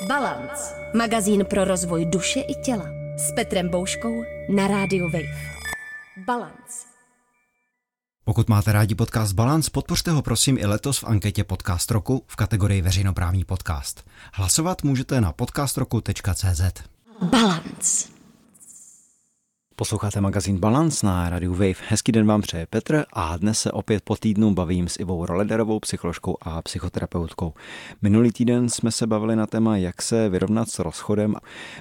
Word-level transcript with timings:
Balance. 0.00 0.74
Magazín 0.94 1.44
pro 1.44 1.64
rozvoj 1.64 2.04
duše 2.04 2.40
i 2.40 2.54
těla. 2.54 2.86
S 3.16 3.32
Petrem 3.32 3.68
Bouškou 3.68 4.22
na 4.48 4.68
rádiu 4.68 5.04
Wave. 5.04 5.52
Balance. 6.26 6.86
Pokud 8.24 8.48
máte 8.48 8.72
rádi 8.72 8.94
podcast 8.94 9.32
Balance, 9.32 9.70
podpořte 9.70 10.10
ho 10.10 10.22
prosím 10.22 10.58
i 10.58 10.66
letos 10.66 10.98
v 10.98 11.04
anketě 11.04 11.44
Podcast 11.44 11.90
roku 11.90 12.24
v 12.26 12.36
kategorii 12.36 12.82
veřejnoprávní 12.82 13.44
podcast. 13.44 14.04
Hlasovat 14.32 14.82
můžete 14.82 15.20
na 15.20 15.32
podcastroku.cz. 15.32 16.62
Balance. 17.22 18.11
Posloucháte 19.76 20.20
magazín 20.20 20.58
Balance 20.58 21.06
na 21.06 21.30
Radio 21.30 21.52
Wave. 21.52 21.74
Hezký 21.88 22.12
den 22.12 22.26
vám 22.26 22.42
přeje 22.42 22.66
Petr 22.66 23.04
a 23.12 23.36
dnes 23.36 23.60
se 23.60 23.72
opět 23.72 24.02
po 24.04 24.16
týdnu 24.16 24.54
bavím 24.54 24.88
s 24.88 24.98
Ivou 24.98 25.26
Rolederovou, 25.26 25.80
psycholožkou 25.80 26.36
a 26.40 26.62
psychoterapeutkou. 26.62 27.54
Minulý 28.02 28.32
týden 28.32 28.68
jsme 28.68 28.90
se 28.90 29.06
bavili 29.06 29.36
na 29.36 29.46
téma, 29.46 29.76
jak 29.76 30.02
se 30.02 30.28
vyrovnat 30.28 30.68
s 30.68 30.78
rozchodem 30.78 31.34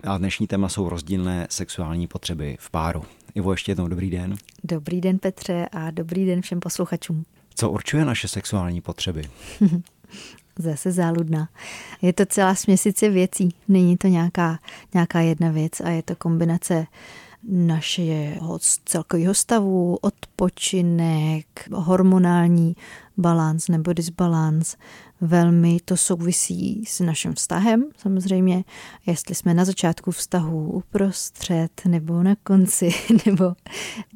a 0.03 0.17
dnešní 0.17 0.47
téma 0.47 0.69
jsou 0.69 0.89
rozdílné 0.89 1.47
sexuální 1.49 2.07
potřeby 2.07 2.57
v 2.59 2.69
páru. 2.69 3.03
Ivo, 3.35 3.51
ještě 3.51 3.71
jednou 3.71 3.87
dobrý 3.87 4.09
den. 4.09 4.35
Dobrý 4.63 5.01
den 5.01 5.19
Petře 5.19 5.67
a 5.71 5.91
dobrý 5.91 6.25
den 6.25 6.41
všem 6.41 6.59
posluchačům. 6.59 7.23
Co 7.55 7.69
určuje 7.69 8.05
naše 8.05 8.27
sexuální 8.27 8.81
potřeby? 8.81 9.23
Zase 10.59 10.91
záludná. 10.91 11.49
Je 12.01 12.13
to 12.13 12.25
celá 12.25 12.55
směsice 12.55 13.09
věcí. 13.09 13.49
Není 13.67 13.97
to 13.97 14.07
nějaká, 14.07 14.59
nějaká 14.93 15.19
jedna 15.19 15.51
věc 15.51 15.79
a 15.79 15.89
je 15.89 16.03
to 16.03 16.15
kombinace 16.15 16.87
našeho 17.43 18.59
celkového 18.85 19.33
stavu, 19.33 19.97
odpočinek, 20.01 21.45
hormonální 21.73 22.75
balans 23.17 23.67
nebo 23.67 23.93
disbalans. 23.93 24.75
Velmi 25.21 25.79
to 25.85 25.97
souvisí 25.97 26.85
s 26.87 26.99
naším 26.99 27.33
vztahem, 27.33 27.85
samozřejmě, 27.97 28.63
jestli 29.05 29.35
jsme 29.35 29.53
na 29.53 29.65
začátku 29.65 30.11
vztahu, 30.11 30.71
uprostřed 30.71 31.81
nebo 31.85 32.23
na 32.23 32.35
konci, 32.43 32.89
nebo 33.25 33.53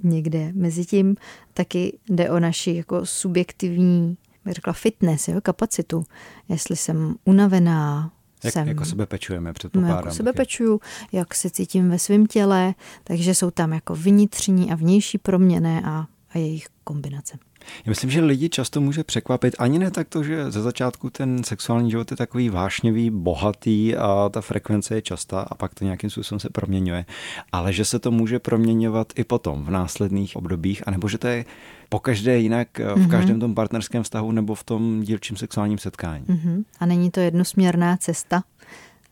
někde 0.03 0.51
mezi 0.53 0.85
tím, 0.85 1.15
taky 1.53 1.97
jde 2.09 2.29
o 2.29 2.39
naši 2.39 2.75
jako 2.75 3.05
subjektivní 3.05 4.17
řekla 4.51 4.73
fitness, 4.73 5.27
jo, 5.27 5.41
kapacitu. 5.41 6.03
Jestli 6.49 6.75
jsem 6.75 7.15
unavená, 7.25 8.11
jak, 8.45 8.53
jsem, 8.53 8.67
jako 8.67 8.85
sebe 8.85 9.05
pečujeme, 9.05 9.53
předpokládám. 9.53 9.97
Jako 9.97 10.11
sebe 10.11 10.33
pečuju, 10.33 10.79
jak 11.11 11.35
se 11.35 11.49
cítím 11.49 11.89
ve 11.89 11.99
svém 11.99 12.25
těle, 12.25 12.73
takže 13.03 13.35
jsou 13.35 13.51
tam 13.51 13.73
jako 13.73 13.95
vnitřní 13.95 14.71
a 14.71 14.75
vnější 14.75 15.17
proměny 15.17 15.81
a, 15.85 16.07
a 16.29 16.37
jejich 16.37 16.67
kombinace. 16.83 17.37
Já 17.85 17.89
myslím, 17.89 18.09
že 18.09 18.21
lidi 18.21 18.49
často 18.49 18.81
může 18.81 19.03
překvapit 19.03 19.55
ani 19.59 19.79
ne 19.79 19.91
tak 19.91 20.07
to, 20.09 20.23
že 20.23 20.51
ze 20.51 20.61
začátku 20.61 21.09
ten 21.09 21.43
sexuální 21.43 21.91
život 21.91 22.11
je 22.11 22.17
takový 22.17 22.49
vášnivý, 22.49 23.09
bohatý 23.09 23.95
a 23.95 24.29
ta 24.29 24.41
frekvence 24.41 24.95
je 24.95 25.01
častá 25.01 25.41
a 25.41 25.55
pak 25.55 25.73
to 25.73 25.83
nějakým 25.83 26.09
způsobem 26.09 26.39
se 26.39 26.49
proměňuje, 26.49 27.05
ale 27.51 27.73
že 27.73 27.85
se 27.85 27.99
to 27.99 28.11
může 28.11 28.39
proměňovat 28.39 29.13
i 29.15 29.23
potom 29.23 29.65
v 29.65 29.69
následných 29.69 30.35
obdobích, 30.35 30.87
anebo 30.87 31.07
že 31.07 31.17
to 31.17 31.27
je 31.27 31.45
pokaždé 31.89 32.37
jinak 32.37 32.79
v 32.79 32.99
mhm. 32.99 33.09
každém 33.09 33.39
tom 33.39 33.55
partnerském 33.55 34.03
vztahu 34.03 34.31
nebo 34.31 34.55
v 34.55 34.63
tom 34.63 35.01
dílčím 35.01 35.37
sexuálním 35.37 35.77
setkání. 35.77 36.25
Mm-hmm. 36.25 36.63
A 36.79 36.85
není 36.85 37.11
to 37.11 37.19
jednosměrná 37.19 37.97
cesta? 37.97 38.43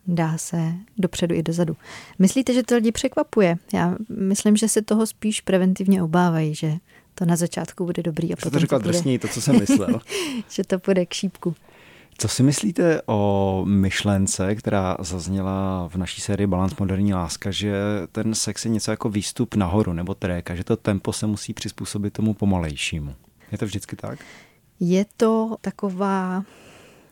dá 0.08 0.38
se 0.38 0.74
dopředu 0.98 1.36
i 1.36 1.44
dozadu. 1.44 1.78
Myslíte, 2.20 2.54
že 2.54 2.64
to 2.64 2.76
lidi 2.76 2.92
překvapuje? 2.92 3.56
Já 3.74 3.96
myslím, 4.10 4.58
že 4.58 4.68
se 4.68 4.82
toho 4.82 5.08
spíš 5.08 5.42
preventivně 5.42 6.04
obávají, 6.04 6.56
že 6.56 6.74
to 7.16 7.26
na 7.26 7.36
začátku 7.36 7.86
bude 7.86 8.04
dobrý 8.04 8.34
a 8.34 8.36
potom 8.36 8.52
to 8.52 8.60
řekla 8.60 8.80
to 8.80 8.84
bude... 8.84 8.92
drsněji, 8.92 9.20
to, 9.20 9.28
co 9.28 9.42
jsem 9.42 9.60
myslel. 9.60 10.02
že 10.50 10.64
to 10.64 10.80
půjde 10.80 11.06
k 11.06 11.14
šípku. 11.14 11.56
Co 12.18 12.28
si 12.28 12.44
myslíte 12.44 13.02
o 13.06 13.64
myšlence, 13.68 14.56
která 14.56 14.98
zazněla 15.00 15.88
v 15.88 15.96
naší 15.96 16.22
sérii 16.22 16.48
Balance 16.48 16.76
moderní 16.80 17.14
láska, 17.14 17.52
že 17.52 17.76
ten 18.12 18.36
sex 18.36 18.66
je 18.66 18.72
něco 18.72 18.92
jako 18.92 19.10
výstup 19.10 19.56
nahoru 19.56 19.94
nebo 19.94 20.14
tréka, 20.14 20.56
že 20.56 20.64
to 20.64 20.78
tempo 20.78 21.14
se 21.14 21.28
musí 21.28 21.54
přizpůsobit 21.54 22.14
tomu 22.14 22.34
pomalejšímu? 22.34 23.16
Je 23.52 23.58
to 23.58 23.66
vždycky 23.66 23.96
tak? 23.96 24.20
Je 24.80 25.06
to 25.18 25.56
taková, 25.62 26.44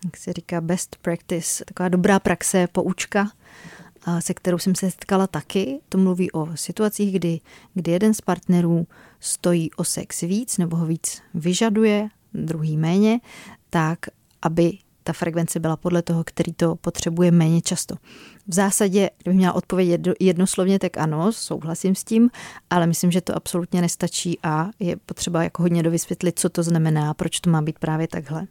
jak 0.06 0.18
se 0.18 0.34
říká, 0.34 0.62
best 0.62 0.96
practice, 1.02 1.66
taková 1.66 1.90
dobrá 1.90 2.20
praxe, 2.20 2.68
poučka, 2.72 3.32
se 4.20 4.34
kterou 4.34 4.58
jsem 4.58 4.76
se 4.76 4.92
setkala 4.92 5.28
taky. 5.28 5.80
To 5.90 5.98
mluví 5.98 6.32
o 6.32 6.58
situacích, 6.58 7.14
kdy, 7.14 7.40
kdy 7.74 7.92
jeden 7.92 8.14
z 8.14 8.22
partnerů 8.22 8.88
stojí 9.20 9.72
o 9.72 9.84
sex 9.84 10.22
víc 10.22 10.58
nebo 10.58 10.78
ho 10.78 10.86
víc 10.86 11.22
vyžaduje, 11.34 12.10
druhý 12.34 12.78
méně, 12.78 13.20
tak 13.70 14.00
aby 14.42 14.78
ta 15.04 15.14
frekvence 15.14 15.60
byla 15.60 15.78
podle 15.78 16.02
toho, 16.02 16.24
který 16.24 16.54
to 16.54 16.76
potřebuje 16.76 17.32
méně 17.32 17.62
často. 17.62 17.96
V 18.48 18.54
zásadě, 18.54 19.10
kdybych 19.18 19.38
měla 19.38 19.54
odpovědět 19.54 20.16
jednoslovně, 20.20 20.80
tak 20.80 20.98
ano, 20.98 21.32
souhlasím 21.32 21.96
s 21.96 22.04
tím, 22.04 22.30
ale 22.70 22.88
myslím, 22.88 23.12
že 23.12 23.22
to 23.22 23.36
absolutně 23.36 23.82
nestačí 23.82 24.40
a 24.44 24.70
je 24.80 24.96
potřeba 24.98 25.44
jako 25.44 25.62
hodně 25.62 25.84
dovysvětlit, 25.84 26.40
co 26.40 26.50
to 26.50 26.64
znamená, 26.64 27.14
proč 27.14 27.40
to 27.40 27.50
má 27.50 27.62
být 27.62 27.80
právě 27.80 28.08
takhle. 28.08 28.48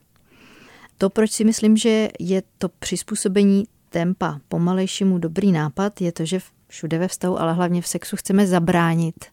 To, 0.98 1.10
proč 1.10 1.30
si 1.30 1.44
myslím, 1.44 1.76
že 1.76 2.08
je 2.18 2.42
to 2.58 2.68
přizpůsobení 2.68 3.64
tempa 3.90 4.40
pomalejšímu 4.48 5.18
dobrý 5.18 5.52
nápad, 5.52 6.00
je 6.00 6.12
to, 6.12 6.24
že 6.24 6.38
všude 6.68 6.98
ve 6.98 7.08
vztahu, 7.08 7.40
ale 7.40 7.54
hlavně 7.54 7.82
v 7.82 7.86
sexu 7.86 8.16
chceme 8.16 8.46
zabránit 8.46 9.24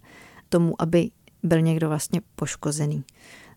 tomu, 0.49 0.81
aby 0.81 1.09
byl 1.43 1.61
někdo 1.61 1.89
vlastně 1.89 2.21
poškozený. 2.35 3.03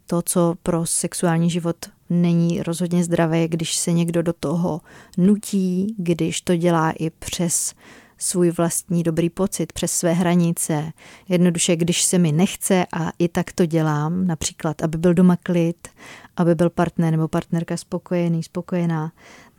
To, 0.06 0.22
co 0.22 0.54
pro 0.62 0.86
sexuální 0.86 1.50
život 1.50 1.76
není 2.10 2.62
rozhodně 2.62 3.04
zdravé, 3.04 3.48
když 3.48 3.76
se 3.76 3.92
někdo 3.92 4.22
do 4.22 4.32
toho 4.32 4.80
nutí, 5.18 5.94
když 5.98 6.40
to 6.40 6.56
dělá 6.56 6.90
i 6.90 7.10
přes 7.10 7.74
svůj 8.18 8.50
vlastní 8.50 9.02
dobrý 9.02 9.30
pocit, 9.30 9.72
přes 9.72 9.92
své 9.92 10.12
hranice. 10.12 10.92
Jednoduše, 11.28 11.76
když 11.76 12.02
se 12.02 12.18
mi 12.18 12.32
nechce 12.32 12.86
a 12.92 13.12
i 13.18 13.28
tak 13.28 13.52
to 13.52 13.66
dělám, 13.66 14.26
například, 14.26 14.82
aby 14.82 14.98
byl 14.98 15.14
doma 15.14 15.36
klid, 15.36 15.88
aby 16.36 16.54
byl 16.54 16.70
partner 16.70 17.10
nebo 17.10 17.28
partnerka 17.28 17.76
spokojený, 17.76 18.42
spokojená, 18.42 19.12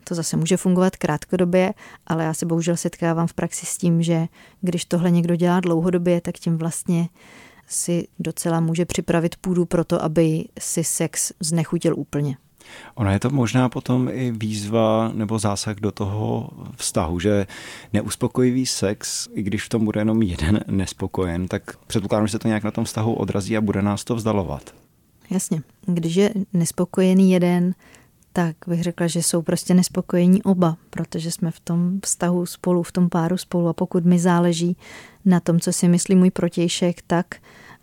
to 0.04 0.14
zase 0.14 0.36
může 0.36 0.56
fungovat 0.56 0.96
krátkodobě, 0.96 1.74
ale 2.06 2.24
já 2.24 2.34
se 2.34 2.46
bohužel 2.46 2.76
setkávám 2.76 3.26
v 3.26 3.34
praxi 3.34 3.66
s 3.66 3.76
tím, 3.76 4.02
že 4.02 4.26
když 4.60 4.84
tohle 4.84 5.10
někdo 5.10 5.36
dělá 5.36 5.60
dlouhodobě, 5.60 6.20
tak 6.20 6.38
tím 6.38 6.58
vlastně 6.58 7.08
si 7.66 8.08
docela 8.18 8.60
může 8.60 8.84
připravit 8.84 9.36
půdu 9.36 9.64
pro 9.64 9.84
to, 9.84 10.04
aby 10.04 10.44
si 10.58 10.84
sex 10.84 11.32
znechutil 11.40 11.94
úplně. 11.96 12.36
Ona 12.94 13.12
je 13.12 13.18
to 13.18 13.30
možná 13.30 13.68
potom 13.68 14.08
i 14.12 14.32
výzva 14.36 15.10
nebo 15.14 15.38
zásah 15.38 15.76
do 15.76 15.92
toho 15.92 16.50
vztahu, 16.76 17.20
že 17.20 17.46
neuspokojivý 17.92 18.66
sex, 18.66 19.28
i 19.34 19.42
když 19.42 19.64
v 19.64 19.68
tom 19.68 19.84
bude 19.84 20.00
jenom 20.00 20.22
jeden 20.22 20.60
nespokojen, 20.66 21.48
tak 21.48 21.62
předpokládám, 21.86 22.26
že 22.26 22.32
se 22.32 22.38
to 22.38 22.48
nějak 22.48 22.64
na 22.64 22.70
tom 22.70 22.84
vztahu 22.84 23.14
odrazí 23.14 23.56
a 23.56 23.60
bude 23.60 23.82
nás 23.82 24.04
to 24.04 24.14
vzdalovat. 24.14 24.74
Jasně. 25.30 25.62
Když 25.86 26.14
je 26.14 26.34
nespokojený 26.52 27.32
jeden, 27.32 27.74
tak 28.32 28.56
bych 28.66 28.82
řekla, 28.82 29.06
že 29.06 29.22
jsou 29.22 29.42
prostě 29.42 29.74
nespokojení 29.74 30.42
oba, 30.42 30.76
protože 30.90 31.30
jsme 31.30 31.50
v 31.50 31.60
tom 31.60 32.00
vztahu 32.04 32.46
spolu, 32.46 32.82
v 32.82 32.92
tom 32.92 33.08
páru 33.08 33.36
spolu 33.36 33.68
a 33.68 33.72
pokud 33.72 34.04
mi 34.04 34.18
záleží 34.18 34.76
na 35.24 35.40
tom, 35.40 35.60
co 35.60 35.72
si 35.72 35.88
myslí 35.88 36.14
můj 36.14 36.30
protějšek, 36.30 37.02
tak 37.06 37.26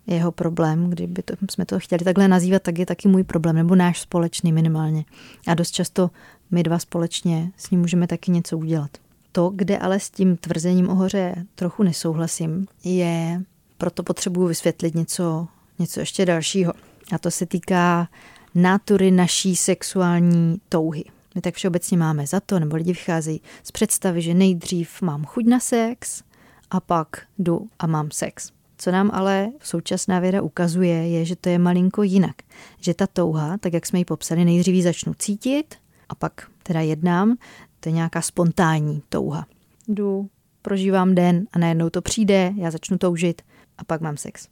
jeho 0.06 0.32
problém, 0.32 0.90
kdyby 0.90 1.22
to, 1.22 1.34
jsme 1.50 1.66
to 1.66 1.78
chtěli 1.78 2.04
takhle 2.04 2.28
nazývat, 2.28 2.62
tak 2.62 2.78
je 2.78 2.86
taky 2.86 3.08
můj 3.08 3.24
problém, 3.24 3.56
nebo 3.56 3.74
náš 3.74 4.00
společný 4.00 4.52
minimálně. 4.52 5.04
A 5.46 5.54
dost 5.54 5.70
často 5.70 6.10
my 6.50 6.62
dva 6.62 6.78
společně 6.78 7.52
s 7.56 7.70
ním 7.70 7.80
můžeme 7.80 8.06
taky 8.06 8.30
něco 8.30 8.58
udělat. 8.58 8.90
To, 9.32 9.52
kde 9.54 9.78
ale 9.78 10.00
s 10.00 10.10
tím 10.10 10.36
tvrzením 10.36 10.88
o 10.88 10.94
hoře 10.94 11.34
trochu 11.54 11.82
nesouhlasím, 11.82 12.66
je, 12.84 13.42
proto 13.78 14.02
potřebuji 14.02 14.46
vysvětlit 14.46 14.94
něco, 14.94 15.48
něco 15.78 16.00
ještě 16.00 16.26
dalšího. 16.26 16.72
A 17.12 17.18
to 17.18 17.30
se 17.30 17.46
týká 17.46 18.08
nátury 18.54 19.10
naší 19.10 19.56
sexuální 19.56 20.60
touhy. 20.68 21.04
My 21.34 21.40
tak 21.40 21.54
všeobecně 21.54 21.96
máme 21.96 22.26
za 22.26 22.40
to, 22.40 22.58
nebo 22.58 22.76
lidi 22.76 22.92
vycházejí 22.92 23.40
z 23.62 23.70
představy, 23.70 24.22
že 24.22 24.34
nejdřív 24.34 25.02
mám 25.02 25.24
chuť 25.24 25.46
na 25.46 25.60
sex 25.60 26.22
a 26.70 26.80
pak 26.80 27.22
jdu 27.38 27.68
a 27.78 27.86
mám 27.86 28.10
sex. 28.12 28.52
Co 28.78 28.90
nám 28.90 29.10
ale 29.12 29.48
současná 29.62 30.20
věda 30.20 30.42
ukazuje, 30.42 31.08
je, 31.08 31.24
že 31.24 31.36
to 31.36 31.48
je 31.48 31.58
malinko 31.58 32.02
jinak. 32.02 32.36
Že 32.80 32.94
ta 32.94 33.06
touha, 33.06 33.58
tak 33.58 33.72
jak 33.72 33.86
jsme 33.86 33.98
ji 33.98 34.04
popsali, 34.04 34.44
nejdřív 34.44 34.84
začnu 34.84 35.14
cítit 35.14 35.74
a 36.08 36.14
pak 36.14 36.50
teda 36.62 36.80
jednám, 36.80 37.36
to 37.80 37.88
je 37.88 37.92
nějaká 37.92 38.22
spontánní 38.22 39.02
touha. 39.08 39.46
Jdu, 39.88 40.28
prožívám 40.62 41.14
den 41.14 41.46
a 41.52 41.58
najednou 41.58 41.90
to 41.90 42.02
přijde, 42.02 42.52
já 42.56 42.70
začnu 42.70 42.98
toužit 42.98 43.42
a 43.78 43.84
pak 43.84 44.00
mám 44.00 44.16
sex. 44.16 44.48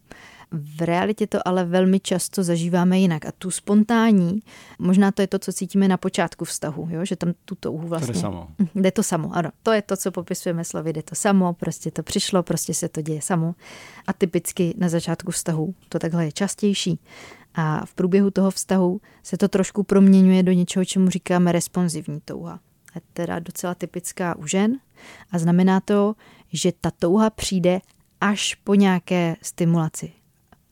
V 0.52 0.82
realitě 0.82 1.26
to 1.26 1.48
ale 1.48 1.64
velmi 1.64 2.00
často 2.00 2.42
zažíváme 2.42 2.98
jinak. 2.98 3.26
A 3.26 3.32
tu 3.32 3.50
spontánní, 3.50 4.40
možná 4.78 5.12
to 5.12 5.22
je 5.22 5.26
to, 5.26 5.38
co 5.38 5.52
cítíme 5.52 5.88
na 5.88 5.96
počátku 5.96 6.44
vztahu, 6.44 6.88
jo? 6.90 7.04
že 7.04 7.16
tam 7.16 7.32
tu 7.44 7.54
touhu 7.54 7.88
vlastně... 7.88 8.06
To 8.06 8.12
jde 8.12 8.20
samo. 8.20 8.48
Mhm, 8.58 8.82
jde 8.82 8.90
to 8.90 9.02
samo, 9.02 9.30
ano. 9.32 9.50
To 9.62 9.72
je 9.72 9.82
to, 9.82 9.96
co 9.96 10.12
popisujeme 10.12 10.64
slovy, 10.64 10.92
jde 10.92 11.02
to 11.02 11.14
samo, 11.14 11.52
prostě 11.52 11.90
to 11.90 12.02
přišlo, 12.02 12.42
prostě 12.42 12.74
se 12.74 12.88
to 12.88 13.02
děje 13.02 13.22
samo. 13.22 13.54
A 14.06 14.12
typicky 14.12 14.74
na 14.78 14.88
začátku 14.88 15.30
vztahu 15.30 15.74
to 15.88 15.98
takhle 15.98 16.24
je 16.24 16.32
častější. 16.32 17.00
A 17.54 17.86
v 17.86 17.94
průběhu 17.94 18.30
toho 18.30 18.50
vztahu 18.50 19.00
se 19.22 19.36
to 19.36 19.48
trošku 19.48 19.82
proměňuje 19.82 20.42
do 20.42 20.52
něčeho, 20.52 20.84
čemu 20.84 21.10
říkáme 21.10 21.52
responsivní 21.52 22.20
touha. 22.24 22.60
je 22.94 23.00
teda 23.12 23.38
docela 23.38 23.74
typická 23.74 24.36
u 24.36 24.46
žen 24.46 24.78
a 25.30 25.38
znamená 25.38 25.80
to, 25.80 26.14
že 26.52 26.72
ta 26.80 26.90
touha 26.90 27.30
přijde 27.30 27.80
až 28.20 28.54
po 28.54 28.74
nějaké 28.74 29.36
stimulaci. 29.42 30.12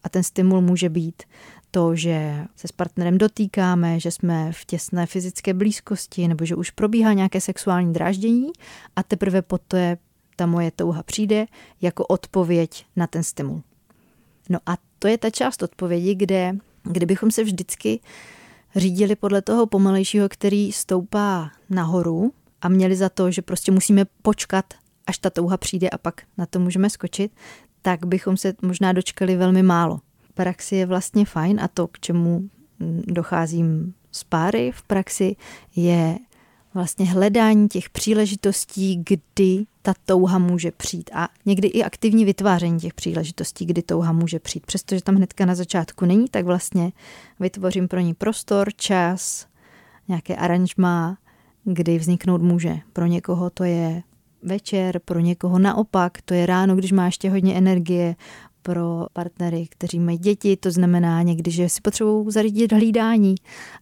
A 0.06 0.08
ten 0.08 0.22
stimul 0.22 0.60
může 0.60 0.88
být 0.88 1.22
to, 1.70 1.96
že 1.96 2.44
se 2.56 2.68
s 2.68 2.72
partnerem 2.72 3.18
dotýkáme, 3.18 4.00
že 4.00 4.10
jsme 4.10 4.52
v 4.52 4.64
těsné 4.64 5.06
fyzické 5.06 5.54
blízkosti 5.54 6.28
nebo 6.28 6.44
že 6.44 6.54
už 6.54 6.70
probíhá 6.70 7.12
nějaké 7.12 7.40
sexuální 7.40 7.92
dráždění 7.92 8.50
a 8.96 9.02
teprve 9.02 9.42
poté 9.42 9.98
ta 10.36 10.46
moje 10.46 10.70
touha 10.70 11.02
přijde 11.02 11.46
jako 11.80 12.06
odpověď 12.06 12.86
na 12.96 13.06
ten 13.06 13.22
stimul. 13.22 13.62
No 14.48 14.58
a 14.66 14.76
to 14.98 15.08
je 15.08 15.18
ta 15.18 15.30
část 15.30 15.62
odpovědi, 15.62 16.14
kde 16.14 16.56
kdybychom 16.82 17.30
se 17.30 17.44
vždycky 17.44 18.00
řídili 18.76 19.16
podle 19.16 19.42
toho 19.42 19.66
pomalejšího, 19.66 20.28
který 20.28 20.72
stoupá 20.72 21.50
nahoru 21.70 22.32
a 22.62 22.68
měli 22.68 22.96
za 22.96 23.08
to, 23.08 23.30
že 23.30 23.42
prostě 23.42 23.72
musíme 23.72 24.04
počkat, 24.22 24.64
až 25.06 25.18
ta 25.18 25.30
touha 25.30 25.56
přijde 25.56 25.90
a 25.90 25.98
pak 25.98 26.22
na 26.38 26.46
to 26.46 26.58
můžeme 26.58 26.90
skočit, 26.90 27.32
tak 27.86 28.06
bychom 28.06 28.36
se 28.36 28.54
možná 28.62 28.92
dočkali 28.92 29.36
velmi 29.36 29.62
málo. 29.62 30.00
Praxi 30.34 30.76
je 30.76 30.86
vlastně 30.86 31.24
fajn 31.24 31.60
a 31.60 31.68
to, 31.68 31.86
k 31.86 32.00
čemu 32.00 32.48
docházím 33.06 33.94
z 34.12 34.24
páry 34.24 34.72
v 34.72 34.82
praxi, 34.82 35.36
je 35.76 36.18
vlastně 36.74 37.06
hledání 37.06 37.68
těch 37.68 37.90
příležitostí, 37.90 39.04
kdy 39.06 39.66
ta 39.82 39.94
touha 40.06 40.38
může 40.38 40.70
přijít 40.70 41.10
a 41.14 41.28
někdy 41.44 41.68
i 41.68 41.84
aktivní 41.84 42.24
vytváření 42.24 42.80
těch 42.80 42.94
příležitostí, 42.94 43.66
kdy 43.66 43.82
touha 43.82 44.12
může 44.12 44.38
přijít. 44.38 44.66
Přestože 44.66 45.02
tam 45.02 45.14
hnedka 45.14 45.46
na 45.46 45.54
začátku 45.54 46.06
není, 46.06 46.28
tak 46.28 46.44
vlastně 46.44 46.92
vytvořím 47.40 47.88
pro 47.88 48.00
ní 48.00 48.14
prostor, 48.14 48.68
čas, 48.76 49.46
nějaké 50.08 50.36
aranžma, 50.36 51.18
kdy 51.64 51.98
vzniknout 51.98 52.42
může. 52.42 52.78
Pro 52.92 53.06
někoho 53.06 53.50
to 53.50 53.64
je 53.64 54.02
večer, 54.46 55.00
pro 55.04 55.20
někoho 55.20 55.58
naopak, 55.58 56.22
to 56.24 56.34
je 56.34 56.46
ráno, 56.46 56.76
když 56.76 56.92
má 56.92 57.06
ještě 57.06 57.30
hodně 57.30 57.54
energie, 57.54 58.16
pro 58.66 59.06
partnery, 59.12 59.66
kteří 59.70 59.98
mají 59.98 60.18
děti, 60.18 60.56
to 60.56 60.70
znamená 60.70 61.22
někdy, 61.22 61.50
že 61.50 61.68
si 61.68 61.80
potřebují 61.80 62.26
zařídit 62.28 62.72
hlídání 62.72 63.34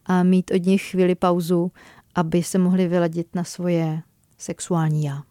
a 0.07 0.23
mít 0.23 0.51
od 0.55 0.67
nich 0.67 0.83
chvíli 0.83 1.15
pauzu, 1.15 1.73
aby 2.15 2.43
se 2.43 2.59
mohli 2.59 2.89
vyladit 2.89 3.27
na 3.35 3.45
svoje 3.45 4.03
sexuální 4.39 5.05
já. 5.05 5.23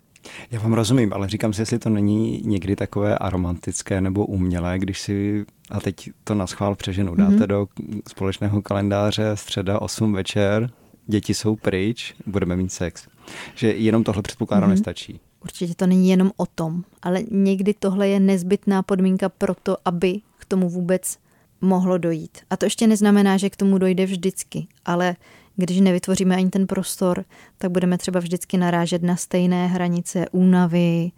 Já 0.51 0.59
vám 0.59 0.73
rozumím, 0.73 1.13
ale 1.13 1.29
říkám 1.29 1.53
si, 1.53 1.61
jestli 1.61 1.79
to 1.79 1.89
není 1.89 2.41
někdy 2.45 2.75
takové 2.75 3.17
aromantické 3.17 4.01
nebo 4.01 4.25
umělé, 4.25 4.79
když 4.79 5.01
si, 5.01 5.45
a 5.69 5.79
teď 5.79 6.09
to 6.23 6.35
na 6.35 6.47
schvál 6.47 6.75
přeženu, 6.75 7.15
dáte 7.15 7.35
mm-hmm. 7.35 7.47
do 7.47 7.67
společného 8.07 8.61
kalendáře 8.61 9.31
středa 9.33 9.81
8 9.81 10.13
večer, 10.13 10.69
děti 11.07 11.33
jsou 11.33 11.55
pryč, 11.55 12.15
budeme 12.25 12.55
mít 12.55 12.71
sex. 12.71 13.07
Že 13.55 13.71
jenom 13.71 14.03
tohle 14.03 14.21
předpokládám 14.21 14.69
mm-hmm. 14.69 14.73
nestačí. 14.73 15.19
Určitě 15.43 15.75
to 15.75 15.87
není 15.87 16.09
jenom 16.09 16.31
o 16.37 16.45
tom, 16.45 16.83
ale 17.01 17.23
někdy 17.31 17.73
tohle 17.73 18.07
je 18.07 18.19
nezbytná 18.19 18.83
podmínka 18.83 19.29
pro 19.29 19.55
to, 19.63 19.77
aby 19.85 20.21
k 20.37 20.45
tomu 20.45 20.69
vůbec 20.69 21.17
mohlo 21.61 21.97
dojít. 21.97 22.37
A 22.49 22.57
to 22.57 22.65
ještě 22.65 22.87
neznamená, 22.87 23.37
že 23.37 23.49
k 23.49 23.55
tomu 23.55 23.77
dojde 23.77 24.05
vždycky, 24.05 24.67
ale 24.85 25.15
když 25.55 25.79
nevytvoříme 25.79 26.35
ani 26.35 26.49
ten 26.49 26.67
prostor, 26.67 27.25
tak 27.57 27.71
budeme 27.71 27.97
třeba 27.97 28.19
vždycky 28.19 28.57
narážet 28.57 29.03
na 29.03 29.15
stejné 29.15 29.67
hranice 29.67 30.25
únavy, 30.31 31.11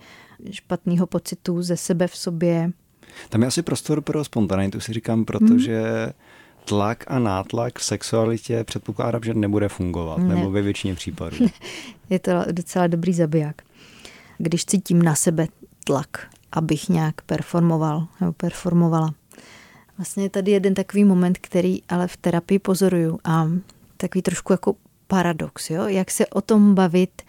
špatného 0.52 1.08
pocitu 1.08 1.62
ze 1.62 1.78
sebe 1.78 2.08
v 2.08 2.16
sobě. 2.16 2.72
Tam 3.30 3.42
je 3.42 3.48
asi 3.48 3.62
prostor 3.62 4.02
pro 4.02 4.24
spontanitu, 4.24 4.80
si 4.80 4.94
říkám, 4.94 5.26
protože 5.26 5.82
hmm. 5.82 6.14
tlak 6.66 7.04
a 7.08 7.20
nátlak 7.20 7.80
v 7.80 7.84
sexualitě 7.84 8.64
předpokládám, 8.64 9.24
že 9.24 9.34
nebude 9.34 9.70
fungovat, 9.70 10.18
ne. 10.18 10.36
nebo 10.36 10.52
ve 10.52 10.62
většině 10.62 10.96
případů. 10.96 11.38
je 12.10 12.20
to 12.20 12.32
docela 12.52 12.88
dobrý 12.88 13.14
zabiják. 13.14 13.65
Když 14.38 14.66
cítím 14.66 15.02
na 15.02 15.16
sebe 15.16 15.48
tlak, 15.84 16.28
abych 16.52 16.90
nějak 16.90 17.22
performoval 17.22 18.08
nebo 18.22 18.34
performovala. 18.34 19.14
Vlastně 19.98 20.24
je 20.24 20.30
tady 20.30 20.52
jeden 20.52 20.74
takový 20.74 21.04
moment, 21.04 21.38
který 21.38 21.84
ale 21.84 22.08
v 22.08 22.18
terapii 22.18 22.60
pozoruju 22.60 23.20
a 23.24 23.48
takový 23.98 24.22
trošku 24.22 24.54
jako 24.54 24.76
paradox, 25.08 25.70
jo? 25.70 25.88
jak 25.88 26.12
se 26.12 26.28
o 26.28 26.42
tom 26.42 26.76
bavit, 26.76 27.22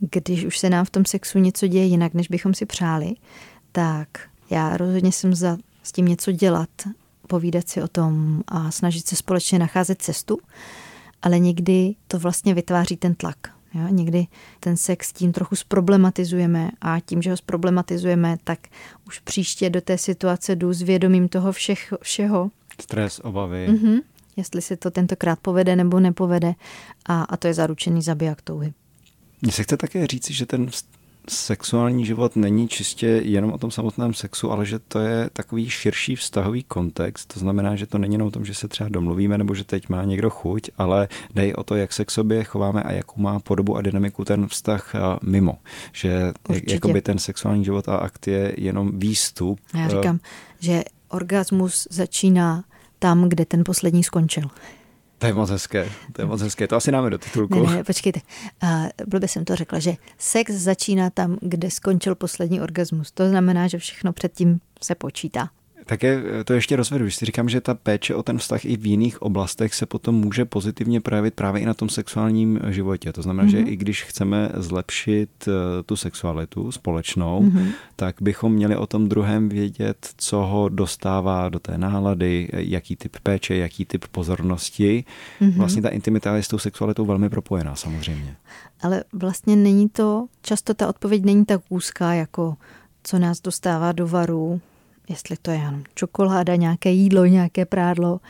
když 0.00 0.44
už 0.44 0.58
se 0.58 0.70
nám 0.70 0.84
v 0.84 0.90
tom 0.90 1.04
sexu 1.04 1.38
něco 1.38 1.66
děje 1.66 1.84
jinak, 1.84 2.14
než 2.14 2.28
bychom 2.28 2.54
si 2.54 2.66
přáli, 2.66 3.14
tak 3.72 4.08
já 4.50 4.76
rozhodně 4.76 5.12
jsem 5.12 5.34
za 5.34 5.58
s 5.82 5.92
tím 5.92 6.06
něco 6.06 6.32
dělat, 6.32 6.70
povídat 7.26 7.68
si 7.68 7.82
o 7.82 7.88
tom 7.88 8.42
a 8.46 8.70
snažit 8.70 9.06
se 9.06 9.16
společně 9.16 9.58
nacházet 9.58 10.02
cestu, 10.02 10.38
ale 11.22 11.38
někdy 11.38 11.94
to 12.08 12.18
vlastně 12.18 12.54
vytváří 12.54 12.96
ten 12.96 13.14
tlak. 13.14 13.36
Jo? 13.74 13.88
Někdy 13.88 14.26
ten 14.60 14.76
sex 14.76 15.12
tím 15.12 15.32
trochu 15.32 15.56
zproblematizujeme 15.56 16.70
a 16.80 17.00
tím, 17.00 17.22
že 17.22 17.30
ho 17.30 17.36
zproblematizujeme, 17.36 18.36
tak 18.44 18.58
už 19.06 19.18
příště 19.18 19.70
do 19.70 19.80
té 19.80 19.98
situace 19.98 20.56
jdu 20.56 20.72
s 20.72 20.82
vědomím 20.82 21.28
toho 21.28 21.52
všech, 21.52 21.94
všeho. 22.02 22.50
Stres, 22.80 23.20
obavy. 23.24 23.68
Mm-hmm 23.68 24.00
jestli 24.36 24.62
se 24.62 24.76
to 24.76 24.90
tentokrát 24.90 25.38
povede 25.40 25.76
nebo 25.76 26.00
nepovede 26.00 26.54
a, 27.06 27.22
a 27.22 27.36
to 27.36 27.46
je 27.46 27.54
zaručený 27.54 28.02
zabiják 28.02 28.42
touhy. 28.42 28.72
Mně 29.42 29.52
se 29.52 29.62
chce 29.62 29.76
také 29.76 30.06
říci, 30.06 30.32
že 30.32 30.46
ten 30.46 30.70
sexuální 31.28 32.06
život 32.06 32.36
není 32.36 32.68
čistě 32.68 33.06
jenom 33.06 33.52
o 33.52 33.58
tom 33.58 33.70
samotném 33.70 34.14
sexu, 34.14 34.50
ale 34.50 34.66
že 34.66 34.78
to 34.78 34.98
je 34.98 35.30
takový 35.32 35.70
širší 35.70 36.16
vztahový 36.16 36.62
kontext. 36.62 37.34
To 37.34 37.40
znamená, 37.40 37.76
že 37.76 37.86
to 37.86 37.98
není 37.98 38.14
jenom 38.14 38.28
o 38.28 38.30
tom, 38.30 38.44
že 38.44 38.54
se 38.54 38.68
třeba 38.68 38.88
domluvíme 38.88 39.38
nebo 39.38 39.54
že 39.54 39.64
teď 39.64 39.88
má 39.88 40.04
někdo 40.04 40.30
chuť, 40.30 40.70
ale 40.78 41.08
jde 41.34 41.54
o 41.54 41.64
to, 41.64 41.74
jak 41.74 41.92
se 41.92 42.04
k 42.04 42.10
sobě 42.10 42.44
chováme 42.44 42.82
a 42.82 42.92
jakou 42.92 43.20
má 43.20 43.40
podobu 43.40 43.76
a 43.76 43.82
dynamiku 43.82 44.24
ten 44.24 44.48
vztah 44.48 44.92
mimo. 45.22 45.58
Že 45.92 46.32
jakoby 46.66 47.02
ten 47.02 47.18
sexuální 47.18 47.64
život 47.64 47.88
a 47.88 47.96
akt 47.96 48.26
je 48.26 48.54
jenom 48.58 48.98
výstup. 48.98 49.60
Já 49.74 49.88
říkám, 49.88 50.18
že 50.60 50.84
orgasmus 51.08 51.88
začíná 51.90 52.64
tam, 52.98 53.28
kde 53.28 53.44
ten 53.44 53.64
poslední 53.64 54.04
skončil. 54.04 54.44
To 55.24 55.28
je 55.28 55.34
moc 55.34 55.50
hezké, 55.50 55.90
to 56.12 56.22
je 56.22 56.26
moc 56.26 56.42
hezké, 56.42 56.68
to 56.68 56.76
asi 56.76 56.90
dáme 56.90 57.10
do 57.10 57.18
titulku. 57.18 57.66
Ne, 57.66 57.76
ne, 57.76 57.84
počkejte, 57.84 58.20
uh, 58.62 58.68
blbě 59.06 59.28
jsem 59.28 59.44
to 59.44 59.56
řekla, 59.56 59.78
že 59.78 59.94
sex 60.18 60.52
začíná 60.52 61.10
tam, 61.10 61.38
kde 61.40 61.70
skončil 61.70 62.14
poslední 62.14 62.60
orgasmus. 62.60 63.10
To 63.10 63.28
znamená, 63.28 63.68
že 63.68 63.78
všechno 63.78 64.12
předtím 64.12 64.60
se 64.82 64.94
počítá. 64.94 65.48
Také 65.86 66.22
to 66.44 66.52
ještě 66.52 66.76
rozvedu, 66.76 67.04
když 67.04 67.16
si 67.16 67.24
říkám, 67.24 67.48
že 67.48 67.60
ta 67.60 67.74
péče 67.74 68.14
o 68.14 68.22
ten 68.22 68.38
vztah 68.38 68.64
i 68.64 68.76
v 68.76 68.86
jiných 68.86 69.22
oblastech 69.22 69.74
se 69.74 69.86
potom 69.86 70.14
může 70.14 70.44
pozitivně 70.44 71.00
projevit 71.00 71.34
právě 71.34 71.62
i 71.62 71.66
na 71.66 71.74
tom 71.74 71.88
sexuálním 71.88 72.60
životě. 72.68 73.12
To 73.12 73.22
znamená, 73.22 73.48
mm-hmm. 73.48 73.50
že 73.50 73.58
mhm. 73.58 73.68
i 73.68 73.76
když 73.76 74.04
chceme 74.04 74.50
zlepšit 74.54 75.30
eh, 75.48 75.82
tu 75.82 75.96
sexualitu 75.96 76.72
společnou, 76.72 77.42
mm-hmm. 77.42 77.68
tak 77.96 78.16
bychom 78.20 78.52
měli 78.52 78.76
o 78.76 78.86
tom 78.86 79.08
druhém 79.08 79.48
vědět, 79.48 80.08
co 80.16 80.36
ho 80.36 80.68
dostává 80.68 81.48
do 81.48 81.58
té 81.58 81.78
nálady, 81.78 82.48
jaký 82.52 82.96
typ 82.96 83.16
péče, 83.22 83.56
jaký 83.56 83.84
typ 83.84 84.04
pozornosti. 84.10 85.04
Mm-hmm. 85.40 85.56
Vlastně 85.56 85.82
ta 85.82 85.88
intimita 85.88 86.36
je 86.36 86.42
s 86.42 86.48
tou 86.48 86.58
sexualitou 86.58 87.04
velmi 87.04 87.30
propojená 87.30 87.74
samozřejmě. 87.74 88.36
Ale 88.82 89.04
vlastně 89.12 89.56
není 89.56 89.88
to, 89.88 90.26
často 90.42 90.74
ta 90.74 90.88
odpověď 90.88 91.24
není 91.24 91.44
tak 91.44 91.60
úzká, 91.68 92.14
jako 92.14 92.56
co 93.04 93.18
nás 93.18 93.40
dostává 93.40 93.92
do 93.92 94.06
varu, 94.06 94.60
jestli 95.08 95.36
to 95.42 95.50
je 95.50 95.56
jenom 95.56 95.82
čokoláda, 95.94 96.56
nějaké 96.56 96.90
jídlo, 96.90 97.24
nějaké 97.24 97.64
prádlo, 97.64 98.20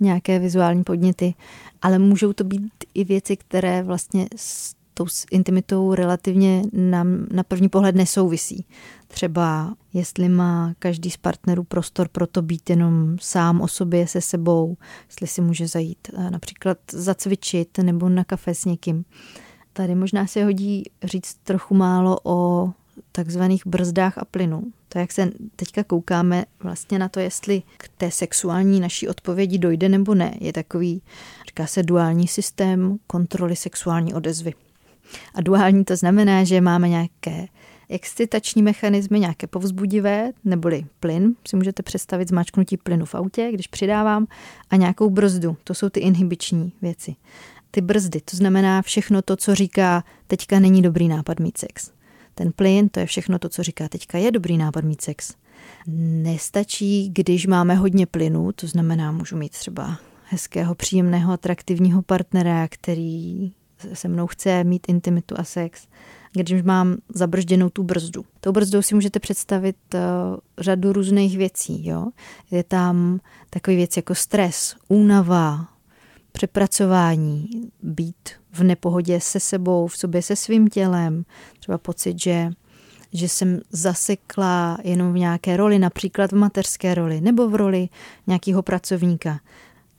nějaké 0.00 0.38
vizuální 0.38 0.84
podněty, 0.84 1.34
ale 1.82 1.98
můžou 1.98 2.32
to 2.32 2.44
být 2.44 2.72
i 2.94 3.04
věci, 3.04 3.36
které 3.36 3.82
vlastně 3.82 4.28
s 4.36 4.74
tou 4.94 5.06
intimitou 5.30 5.94
relativně 5.94 6.62
na, 6.72 7.04
na 7.30 7.42
první 7.42 7.68
pohled 7.68 7.96
nesouvisí. 7.96 8.66
Třeba 9.08 9.74
jestli 9.92 10.28
má 10.28 10.74
každý 10.78 11.10
z 11.10 11.16
partnerů 11.16 11.64
prostor 11.64 12.08
pro 12.08 12.26
to 12.26 12.42
být 12.42 12.70
jenom 12.70 13.16
sám 13.20 13.60
o 13.60 13.68
sobě 13.68 14.06
se 14.06 14.20
sebou, 14.20 14.76
jestli 15.06 15.26
si 15.26 15.40
může 15.40 15.68
zajít 15.68 16.08
například 16.30 16.78
zacvičit 16.92 17.78
nebo 17.78 18.08
na 18.08 18.24
kafe 18.24 18.54
s 18.54 18.64
někým. 18.64 19.04
Tady 19.72 19.94
možná 19.94 20.26
se 20.26 20.44
hodí 20.44 20.84
říct 21.02 21.34
trochu 21.34 21.74
málo 21.74 22.18
o 22.24 22.70
takzvaných 23.12 23.66
brzdách 23.66 24.18
a 24.18 24.24
plynu. 24.24 24.62
To, 24.88 24.98
jak 24.98 25.12
se 25.12 25.30
teďka 25.56 25.84
koukáme 25.84 26.44
vlastně 26.62 26.98
na 26.98 27.08
to, 27.08 27.20
jestli 27.20 27.62
k 27.76 27.88
té 27.88 28.10
sexuální 28.10 28.80
naší 28.80 29.08
odpovědi 29.08 29.58
dojde 29.58 29.88
nebo 29.88 30.14
ne, 30.14 30.34
je 30.40 30.52
takový, 30.52 31.02
říká 31.46 31.66
se 31.66 31.82
duální 31.82 32.28
systém 32.28 32.96
kontroly 33.06 33.56
sexuální 33.56 34.14
odezvy. 34.14 34.54
A 35.34 35.40
duální 35.40 35.84
to 35.84 35.96
znamená, 35.96 36.44
že 36.44 36.60
máme 36.60 36.88
nějaké 36.88 37.46
excitační 37.88 38.62
mechanismy, 38.62 39.20
nějaké 39.20 39.46
povzbudivé, 39.46 40.32
neboli 40.44 40.86
plyn, 41.00 41.34
si 41.48 41.56
můžete 41.56 41.82
představit 41.82 42.28
zmáčknutí 42.28 42.76
plynu 42.76 43.04
v 43.04 43.14
autě, 43.14 43.50
když 43.52 43.66
přidávám, 43.66 44.26
a 44.70 44.76
nějakou 44.76 45.10
brzdu, 45.10 45.56
to 45.64 45.74
jsou 45.74 45.88
ty 45.88 46.00
inhibiční 46.00 46.72
věci. 46.82 47.16
Ty 47.70 47.80
brzdy, 47.80 48.20
to 48.20 48.36
znamená 48.36 48.82
všechno 48.82 49.22
to, 49.22 49.36
co 49.36 49.54
říká, 49.54 50.04
teďka 50.26 50.60
není 50.60 50.82
dobrý 50.82 51.08
nápad 51.08 51.40
mít 51.40 51.58
sex 51.58 51.93
ten 52.34 52.52
plyn, 52.52 52.88
to 52.88 53.00
je 53.00 53.06
všechno 53.06 53.38
to, 53.38 53.48
co 53.48 53.62
říká 53.62 53.88
teďka, 53.88 54.18
je 54.18 54.32
dobrý 54.32 54.58
nápad 54.58 54.84
mít 54.84 55.00
sex. 55.00 55.34
Nestačí, 56.22 57.08
když 57.08 57.46
máme 57.46 57.74
hodně 57.74 58.06
plynu, 58.06 58.52
to 58.52 58.66
znamená, 58.66 59.12
můžu 59.12 59.36
mít 59.36 59.52
třeba 59.52 59.98
hezkého, 60.28 60.74
příjemného, 60.74 61.32
atraktivního 61.32 62.02
partnera, 62.02 62.68
který 62.68 63.52
se 63.92 64.08
mnou 64.08 64.26
chce 64.26 64.64
mít 64.64 64.88
intimitu 64.88 65.34
a 65.38 65.44
sex, 65.44 65.88
když 66.32 66.62
mám 66.62 66.96
zabržděnou 67.14 67.70
tu 67.70 67.82
brzdu. 67.82 68.24
Tou 68.40 68.52
brzdou 68.52 68.82
si 68.82 68.94
můžete 68.94 69.20
představit 69.20 69.76
uh, 69.94 70.00
řadu 70.58 70.92
různých 70.92 71.38
věcí. 71.38 71.86
Jo? 71.86 72.06
Je 72.50 72.64
tam 72.64 73.20
takový 73.50 73.76
věc 73.76 73.96
jako 73.96 74.14
stres, 74.14 74.76
únava, 74.88 75.68
přepracování, 76.34 77.48
být 77.82 78.28
v 78.52 78.62
nepohodě 78.62 79.20
se 79.20 79.40
sebou, 79.40 79.86
v 79.86 79.96
sobě 79.96 80.22
se 80.22 80.36
svým 80.36 80.68
tělem, 80.68 81.24
třeba 81.58 81.78
pocit, 81.78 82.20
že 82.20 82.50
že 83.16 83.28
jsem 83.28 83.60
zasekla 83.70 84.78
jenom 84.84 85.12
v 85.12 85.18
nějaké 85.18 85.56
roli, 85.56 85.78
například 85.78 86.32
v 86.32 86.36
mateřské 86.36 86.94
roli 86.94 87.20
nebo 87.20 87.48
v 87.48 87.54
roli 87.54 87.88
nějakého 88.26 88.62
pracovníka. 88.62 89.40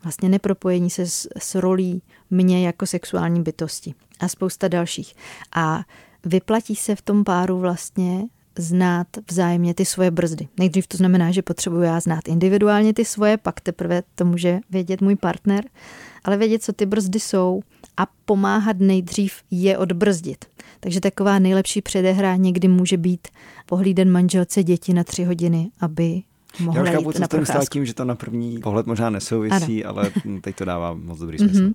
Vlastně 0.03 0.29
nepropojení 0.29 0.89
se 0.89 1.05
s, 1.05 1.27
s 1.37 1.55
rolí 1.55 2.01
mě 2.29 2.65
jako 2.65 2.85
sexuální 2.85 3.41
bytosti 3.41 3.93
a 4.19 4.27
spousta 4.27 4.67
dalších. 4.67 5.15
A 5.55 5.83
vyplatí 6.25 6.75
se 6.75 6.95
v 6.95 7.01
tom 7.01 7.23
páru 7.23 7.59
vlastně 7.59 8.23
znát 8.57 9.07
vzájemně 9.31 9.73
ty 9.73 9.85
svoje 9.85 10.11
brzdy. 10.11 10.47
Nejdřív 10.59 10.87
to 10.87 10.97
znamená, 10.97 11.31
že 11.31 11.41
potřebuji 11.41 11.81
já 11.81 11.99
znát 11.99 12.27
individuálně 12.27 12.93
ty 12.93 13.05
svoje, 13.05 13.37
pak 13.37 13.61
teprve 13.61 14.03
to 14.15 14.25
může 14.25 14.59
vědět 14.69 15.01
můj 15.01 15.15
partner, 15.15 15.65
ale 16.25 16.37
vědět, 16.37 16.63
co 16.63 16.73
ty 16.73 16.85
brzdy 16.85 17.19
jsou 17.19 17.61
a 17.97 18.07
pomáhat 18.25 18.79
nejdřív 18.79 19.33
je 19.51 19.77
odbrzdit. 19.77 20.45
Takže 20.79 21.01
taková 21.01 21.39
nejlepší 21.39 21.81
předehra 21.81 22.35
někdy 22.35 22.67
může 22.67 22.97
být 22.97 23.27
pohlíden 23.65 24.11
manželce 24.11 24.63
děti 24.63 24.93
na 24.93 25.03
tři 25.03 25.23
hodiny, 25.23 25.71
aby 25.79 26.21
mohla 26.59 26.83
Já 26.83 26.99
už 26.99 27.15
chápu, 27.15 27.45
co 27.45 27.45
jste 27.45 27.65
tím, 27.71 27.85
že 27.85 27.93
to 27.93 28.05
na 28.05 28.15
první 28.15 28.59
pohled 28.59 28.85
možná 28.85 29.09
nesouvisí, 29.09 29.85
ano. 29.85 29.97
ale 29.97 30.11
teď 30.41 30.55
to 30.55 30.65
dává 30.65 30.93
moc 30.93 31.19
dobrý 31.19 31.37
smysl. 31.37 31.57
Mm-hmm. 31.57 31.73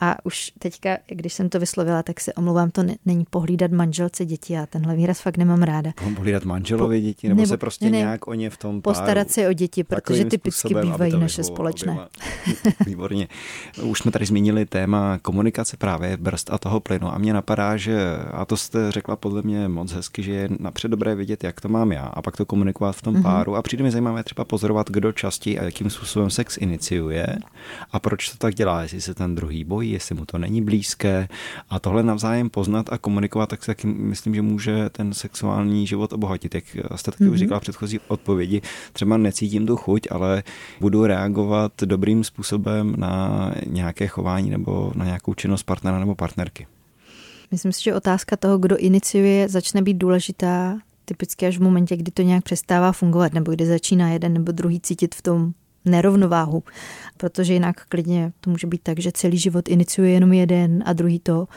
A 0.00 0.16
už 0.26 0.52
teďka, 0.58 0.98
když 1.06 1.32
jsem 1.32 1.48
to 1.48 1.60
vyslovila, 1.60 2.02
tak 2.02 2.20
se 2.20 2.32
omlouvám, 2.32 2.70
to 2.70 2.82
ne, 2.82 2.96
není 3.06 3.24
pohlídat 3.30 3.70
manželce 3.70 4.24
děti, 4.24 4.52
já 4.52 4.66
tenhle 4.66 4.96
výraz 4.96 5.20
fakt 5.20 5.36
nemám 5.36 5.62
ráda. 5.62 5.92
Pohlídat 6.14 6.44
manželovi 6.44 7.00
děti, 7.00 7.28
nebo, 7.28 7.40
nebo 7.40 7.48
se 7.48 7.56
prostě 7.56 7.90
ne, 7.90 7.98
nějak 7.98 8.26
o 8.26 8.34
ně 8.34 8.50
v 8.50 8.56
tom 8.56 8.82
páru, 8.82 8.94
Postarat 8.94 9.30
se 9.30 9.48
o 9.48 9.52
děti, 9.52 9.84
protože 9.84 10.24
typicky 10.24 10.74
bývají 10.74 11.18
naše 11.18 11.44
společné. 11.44 11.92
Oběma. 11.92 12.08
Výborně. 12.86 13.28
Už 13.82 13.98
jsme 13.98 14.10
tady 14.10 14.26
zmínili 14.26 14.66
téma 14.66 15.18
komunikace 15.18 15.76
právě 15.76 16.16
brzd 16.16 16.50
a 16.50 16.58
toho 16.58 16.80
plynu 16.80 17.14
a 17.14 17.18
mě 17.18 17.32
napadá, 17.32 17.76
že, 17.76 18.16
a 18.32 18.44
to 18.44 18.56
jste 18.56 18.92
řekla 18.92 19.16
podle 19.16 19.42
mě 19.42 19.68
moc 19.68 19.92
hezky, 19.92 20.22
že 20.22 20.32
je 20.32 20.48
napřed 20.58 20.88
dobré 20.88 21.14
vědět, 21.14 21.44
jak 21.44 21.60
to 21.60 21.68
mám 21.68 21.92
já 21.92 22.06
a 22.06 22.22
pak 22.22 22.36
to 22.36 22.46
komunikovat 22.46 22.92
v 22.92 23.02
tom 23.02 23.14
mm-hmm. 23.14 23.22
páru 23.22 23.56
a 23.56 23.62
přijde 23.62 23.84
mi 23.84 23.90
zajímavé 23.90 24.17
třeba 24.22 24.44
pozorovat, 24.44 24.90
kdo 24.90 25.12
častěji 25.12 25.58
a 25.58 25.64
jakým 25.64 25.90
způsobem 25.90 26.30
sex 26.30 26.56
iniciuje 26.56 27.26
a 27.92 28.00
proč 28.00 28.30
to 28.30 28.36
tak 28.36 28.54
dělá, 28.54 28.82
jestli 28.82 29.00
se 29.00 29.14
ten 29.14 29.34
druhý 29.34 29.64
bojí, 29.64 29.90
jestli 29.90 30.14
mu 30.14 30.26
to 30.26 30.38
není 30.38 30.62
blízké 30.62 31.28
a 31.70 31.78
tohle 31.78 32.02
navzájem 32.02 32.50
poznat 32.50 32.92
a 32.92 32.98
komunikovat, 32.98 33.48
tak 33.48 33.60
si 33.60 33.66
taky 33.66 33.86
myslím, 33.86 34.34
že 34.34 34.42
může 34.42 34.90
ten 34.90 35.14
sexuální 35.14 35.86
život 35.86 36.12
obohatit. 36.12 36.54
Jak 36.54 36.64
jste 36.96 37.10
taky 37.10 37.24
mm-hmm. 37.24 37.26
už 37.26 37.30
mhm. 37.30 37.38
říkala 37.38 37.60
v 37.60 37.62
předchozí 37.62 38.00
odpovědi, 38.08 38.62
třeba 38.92 39.16
necítím 39.16 39.66
tu 39.66 39.76
chuť, 39.76 40.08
ale 40.10 40.42
budu 40.80 41.06
reagovat 41.06 41.72
dobrým 41.84 42.24
způsobem 42.24 42.94
na 42.96 43.52
nějaké 43.66 44.06
chování 44.06 44.50
nebo 44.50 44.92
na 44.94 45.04
nějakou 45.04 45.34
činnost 45.34 45.62
partnera 45.62 45.98
nebo 45.98 46.14
partnerky. 46.14 46.66
Myslím 47.50 47.72
si, 47.72 47.82
že 47.82 47.94
otázka 47.94 48.36
toho, 48.36 48.58
kdo 48.58 48.76
iniciuje, 48.76 49.48
začne 49.48 49.82
být 49.82 49.94
důležitá 49.94 50.78
typicky 51.08 51.46
až 51.46 51.58
v 51.58 51.62
momentě, 51.62 51.96
kdy 51.96 52.10
to 52.10 52.22
nějak 52.22 52.44
přestává 52.44 52.92
fungovat, 52.92 53.32
nebo 53.32 53.52
kdy 53.52 53.66
začíná 53.66 54.10
jeden 54.10 54.32
nebo 54.32 54.52
druhý 54.52 54.80
cítit 54.80 55.14
v 55.14 55.22
tom 55.22 55.52
nerovnováhu. 55.84 56.62
Protože 57.16 57.52
jinak 57.52 57.86
klidně 57.88 58.32
to 58.40 58.50
může 58.50 58.66
být 58.66 58.82
tak, 58.82 58.98
že 58.98 59.12
celý 59.12 59.38
život 59.38 59.68
iniciuje 59.68 60.10
jenom 60.10 60.32
jeden 60.32 60.82
a 60.86 60.92
druhý 60.92 61.18
to 61.18 61.48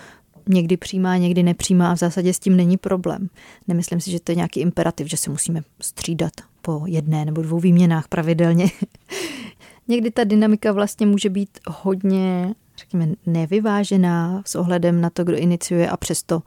někdy 0.50 0.78
přijímá, 0.78 1.18
někdy 1.18 1.44
nepřijímá 1.44 1.92
a 1.92 1.96
v 1.96 2.00
zásadě 2.00 2.34
s 2.34 2.40
tím 2.40 2.58
není 2.58 2.78
problém. 2.78 3.30
Nemyslím 3.68 4.02
si, 4.02 4.12
že 4.12 4.20
to 4.20 4.32
je 4.32 4.36
nějaký 4.36 4.60
imperativ, 4.60 5.08
že 5.08 5.18
se 5.18 5.30
musíme 5.30 5.62
střídat 5.82 6.34
po 6.62 6.84
jedné 6.86 7.26
nebo 7.26 7.42
dvou 7.42 7.60
výměnách 7.60 8.08
pravidelně. 8.08 8.66
někdy 9.88 10.12
ta 10.12 10.24
dynamika 10.24 10.72
vlastně 10.72 11.06
může 11.06 11.30
být 11.30 11.50
hodně, 11.68 12.56
řekněme, 12.78 13.08
nevyvážená 13.26 14.44
s 14.46 14.56
ohledem 14.56 15.02
na 15.02 15.10
to, 15.10 15.24
kdo 15.24 15.38
iniciuje 15.38 15.90
a 15.90 15.98
přesto 15.98 16.42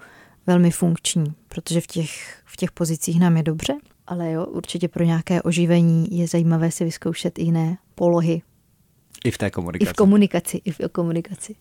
velmi 0.47 0.71
funkční, 0.71 1.35
protože 1.49 1.81
v 1.81 1.87
těch, 1.87 2.43
v 2.45 2.57
těch 2.57 2.73
pozicích 2.73 3.21
nám 3.21 3.37
je 3.37 3.43
dobře, 3.43 3.75
ale 4.07 4.33
jo, 4.33 4.47
určitě 4.47 4.89
pro 4.89 5.05
nějaké 5.05 5.43
oživení 5.43 6.19
je 6.19 6.29
zajímavé 6.29 6.71
si 6.71 6.85
vyzkoušet 6.85 7.39
i 7.39 7.43
jiné 7.43 7.79
polohy. 7.95 8.43
I 9.25 9.31
v 9.31 9.39
té 9.39 9.51
komunikaci. 9.51 9.91
I 9.91 9.93
v 9.93 9.97
komunikaci, 9.97 10.61
i 10.65 10.71
v 10.71 10.79
komunikaci. 10.93 11.55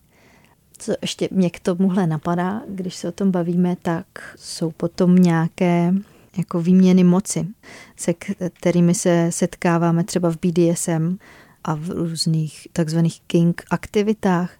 Co 0.78 0.94
ještě 1.02 1.28
mě 1.30 1.50
k 1.50 1.60
tomuhle 1.60 2.06
napadá, 2.06 2.62
když 2.68 2.94
se 2.94 3.08
o 3.08 3.12
tom 3.12 3.30
bavíme, 3.30 3.76
tak 3.82 4.06
jsou 4.36 4.70
potom 4.70 5.16
nějaké 5.16 5.94
jako 6.38 6.60
výměny 6.60 7.04
moci, 7.04 7.46
se 7.96 8.14
kterými 8.48 8.94
se 8.94 9.26
setkáváme 9.30 10.04
třeba 10.04 10.30
v 10.30 10.36
BDSM 10.36 11.18
a 11.64 11.74
v 11.74 11.90
různých 11.90 12.68
takzvaných 12.72 13.20
king 13.20 13.62
aktivitách, 13.70 14.52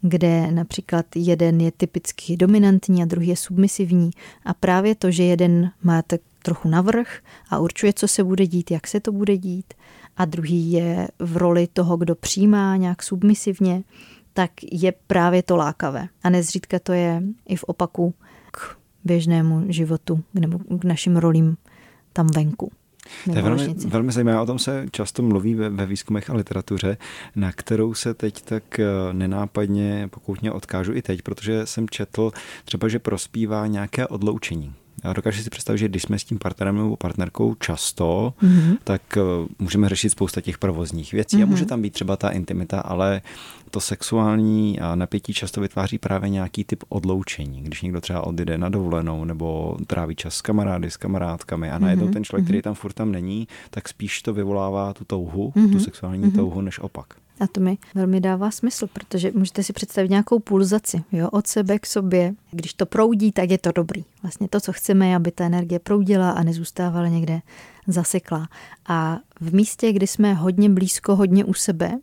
kde 0.00 0.50
například 0.50 1.06
jeden 1.16 1.60
je 1.60 1.72
typicky 1.72 2.36
dominantní 2.36 3.02
a 3.02 3.06
druhý 3.06 3.28
je 3.28 3.36
submisivní. 3.36 4.10
A 4.44 4.54
právě 4.54 4.94
to, 4.94 5.10
že 5.10 5.22
jeden 5.22 5.70
má 5.82 6.02
tak 6.02 6.20
trochu 6.42 6.68
navrh 6.68 7.18
a 7.50 7.58
určuje, 7.58 7.92
co 7.92 8.08
se 8.08 8.24
bude 8.24 8.46
dít, 8.46 8.70
jak 8.70 8.86
se 8.86 9.00
to 9.00 9.12
bude 9.12 9.36
dít, 9.36 9.74
a 10.16 10.24
druhý 10.24 10.72
je 10.72 11.08
v 11.18 11.36
roli 11.36 11.66
toho, 11.66 11.96
kdo 11.96 12.14
přijímá 12.14 12.76
nějak 12.76 13.02
submisivně, 13.02 13.82
tak 14.32 14.50
je 14.72 14.92
právě 15.06 15.42
to 15.42 15.56
lákavé. 15.56 16.08
A 16.22 16.30
nezřídka 16.30 16.78
to 16.78 16.92
je 16.92 17.22
i 17.48 17.56
v 17.56 17.64
opaku 17.64 18.14
k 18.50 18.76
běžnému 19.04 19.72
životu 19.72 20.24
nebo 20.34 20.58
k 20.58 20.84
našim 20.84 21.16
rolím 21.16 21.56
tam 22.12 22.26
venku. 22.26 22.72
To 23.24 23.36
je 23.36 23.42
velmi, 23.42 23.74
velmi 23.86 24.12
zajímavé, 24.12 24.40
o 24.40 24.46
tom 24.46 24.58
se 24.58 24.86
často 24.90 25.22
mluví 25.22 25.54
ve, 25.54 25.68
ve 25.68 25.86
výzkumech 25.86 26.30
a 26.30 26.34
literatuře, 26.34 26.96
na 27.36 27.52
kterou 27.52 27.94
se 27.94 28.14
teď 28.14 28.42
tak 28.42 28.78
eh, 28.78 28.86
nenápadně 29.12 30.08
pokoutně 30.10 30.52
odkážu 30.52 30.94
i 30.94 31.02
teď, 31.02 31.22
protože 31.22 31.66
jsem 31.66 31.88
četl 31.88 32.30
třeba, 32.64 32.88
že 32.88 32.98
prospívá 32.98 33.66
nějaké 33.66 34.06
odloučení. 34.06 34.74
Já 35.04 35.12
dokážu 35.12 35.42
si 35.42 35.50
představit, 35.50 35.78
že 35.78 35.88
když 35.88 36.02
jsme 36.02 36.18
s 36.18 36.24
tím 36.24 36.38
partnerem 36.38 36.76
nebo 36.76 36.96
partnerkou 36.96 37.54
často, 37.54 38.34
mm-hmm. 38.42 38.76
tak 38.84 39.02
eh, 39.16 39.20
můžeme 39.58 39.88
řešit 39.88 40.10
spousta 40.10 40.40
těch 40.40 40.58
provozních 40.58 41.12
věcí 41.12 41.36
mm-hmm. 41.36 41.42
a 41.42 41.46
může 41.46 41.66
tam 41.66 41.82
být 41.82 41.92
třeba 41.92 42.16
ta 42.16 42.30
intimita, 42.30 42.80
ale 42.80 43.20
to 43.70 43.80
sexuální 43.80 44.78
napětí 44.94 45.32
často 45.32 45.60
vytváří 45.60 45.98
právě 45.98 46.30
nějaký 46.30 46.64
typ 46.64 46.84
odloučení. 46.88 47.62
Když 47.62 47.82
někdo 47.82 48.00
třeba 48.00 48.26
odjede 48.26 48.58
na 48.58 48.68
dovolenou 48.68 49.24
nebo 49.24 49.76
tráví 49.86 50.14
čas 50.14 50.34
s 50.34 50.42
kamarády, 50.42 50.90
s 50.90 50.96
kamarádkami 50.96 51.70
a 51.70 51.78
najednou 51.78 52.06
mm-hmm. 52.06 52.12
ten 52.12 52.24
člověk, 52.24 52.44
který 52.44 52.58
mhm. 52.58 52.62
tam 52.62 52.74
furt 52.74 52.92
tam 52.92 53.12
není, 53.12 53.48
tak 53.70 53.88
spíš 53.88 54.22
to 54.22 54.34
vyvolává 54.34 54.94
tu 54.94 55.04
touhu, 55.04 55.52
mm-hmm. 55.56 55.72
tu 55.72 55.80
sexuální 55.80 56.24
mm-hmm. 56.24 56.36
touhu, 56.36 56.60
než 56.60 56.78
opak. 56.78 57.06
A 57.40 57.46
to 57.46 57.60
mi 57.60 57.78
velmi 57.94 58.20
dává 58.20 58.50
smysl, 58.50 58.86
protože 58.86 59.32
můžete 59.34 59.62
si 59.62 59.72
představit 59.72 60.10
nějakou 60.10 60.38
pulzaci 60.38 61.02
jo, 61.12 61.28
od 61.30 61.46
sebe 61.46 61.78
k 61.78 61.86
sobě. 61.86 62.34
Když 62.50 62.74
to 62.74 62.86
proudí, 62.86 63.32
tak 63.32 63.50
je 63.50 63.58
to 63.58 63.72
dobrý. 63.72 64.04
Vlastně 64.22 64.48
to, 64.48 64.60
co 64.60 64.72
chceme, 64.72 65.08
je, 65.08 65.16
aby 65.16 65.30
ta 65.30 65.44
energie 65.44 65.78
proudila 65.78 66.30
a 66.30 66.42
nezůstávala 66.42 67.08
někde 67.08 67.40
zasekla. 67.86 68.48
A 68.86 69.18
v 69.40 69.54
místě, 69.54 69.92
kdy 69.92 70.06
jsme 70.06 70.34
hodně 70.34 70.70
blízko, 70.70 71.16
hodně 71.16 71.44
u 71.44 71.54
sebe, 71.54 71.98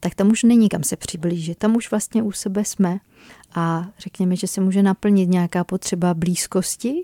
tak 0.00 0.14
tam 0.14 0.30
už 0.30 0.42
není 0.42 0.68
kam 0.68 0.82
se 0.82 0.96
přiblížit. 0.96 1.58
Tam 1.58 1.76
už 1.76 1.90
vlastně 1.90 2.22
u 2.22 2.32
sebe 2.32 2.64
jsme 2.64 2.98
a 3.54 3.88
řekněme, 3.98 4.36
že 4.36 4.46
se 4.46 4.60
může 4.60 4.82
naplnit 4.82 5.28
nějaká 5.28 5.64
potřeba 5.64 6.14
blízkosti, 6.14 7.02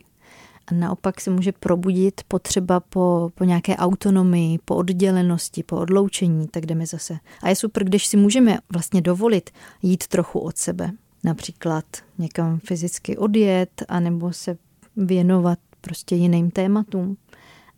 a 0.70 0.74
naopak 0.74 1.20
se 1.20 1.30
může 1.30 1.52
probudit 1.52 2.20
potřeba 2.28 2.80
po, 2.80 3.30
po 3.34 3.44
nějaké 3.44 3.76
autonomii, 3.76 4.58
po 4.64 4.76
oddělenosti, 4.76 5.62
po 5.62 5.76
odloučení, 5.76 6.48
tak 6.48 6.66
jdeme 6.66 6.86
zase. 6.86 7.18
A 7.42 7.48
je 7.48 7.56
super, 7.56 7.84
když 7.84 8.06
si 8.06 8.16
můžeme 8.16 8.58
vlastně 8.72 9.00
dovolit 9.00 9.50
jít 9.82 10.06
trochu 10.06 10.38
od 10.38 10.56
sebe. 10.56 10.90
Například 11.24 11.84
někam 12.18 12.58
fyzicky 12.58 13.16
odjet, 13.16 13.82
anebo 13.88 14.32
se 14.32 14.56
věnovat 14.96 15.58
prostě 15.80 16.14
jiným 16.14 16.50
tématům. 16.50 17.16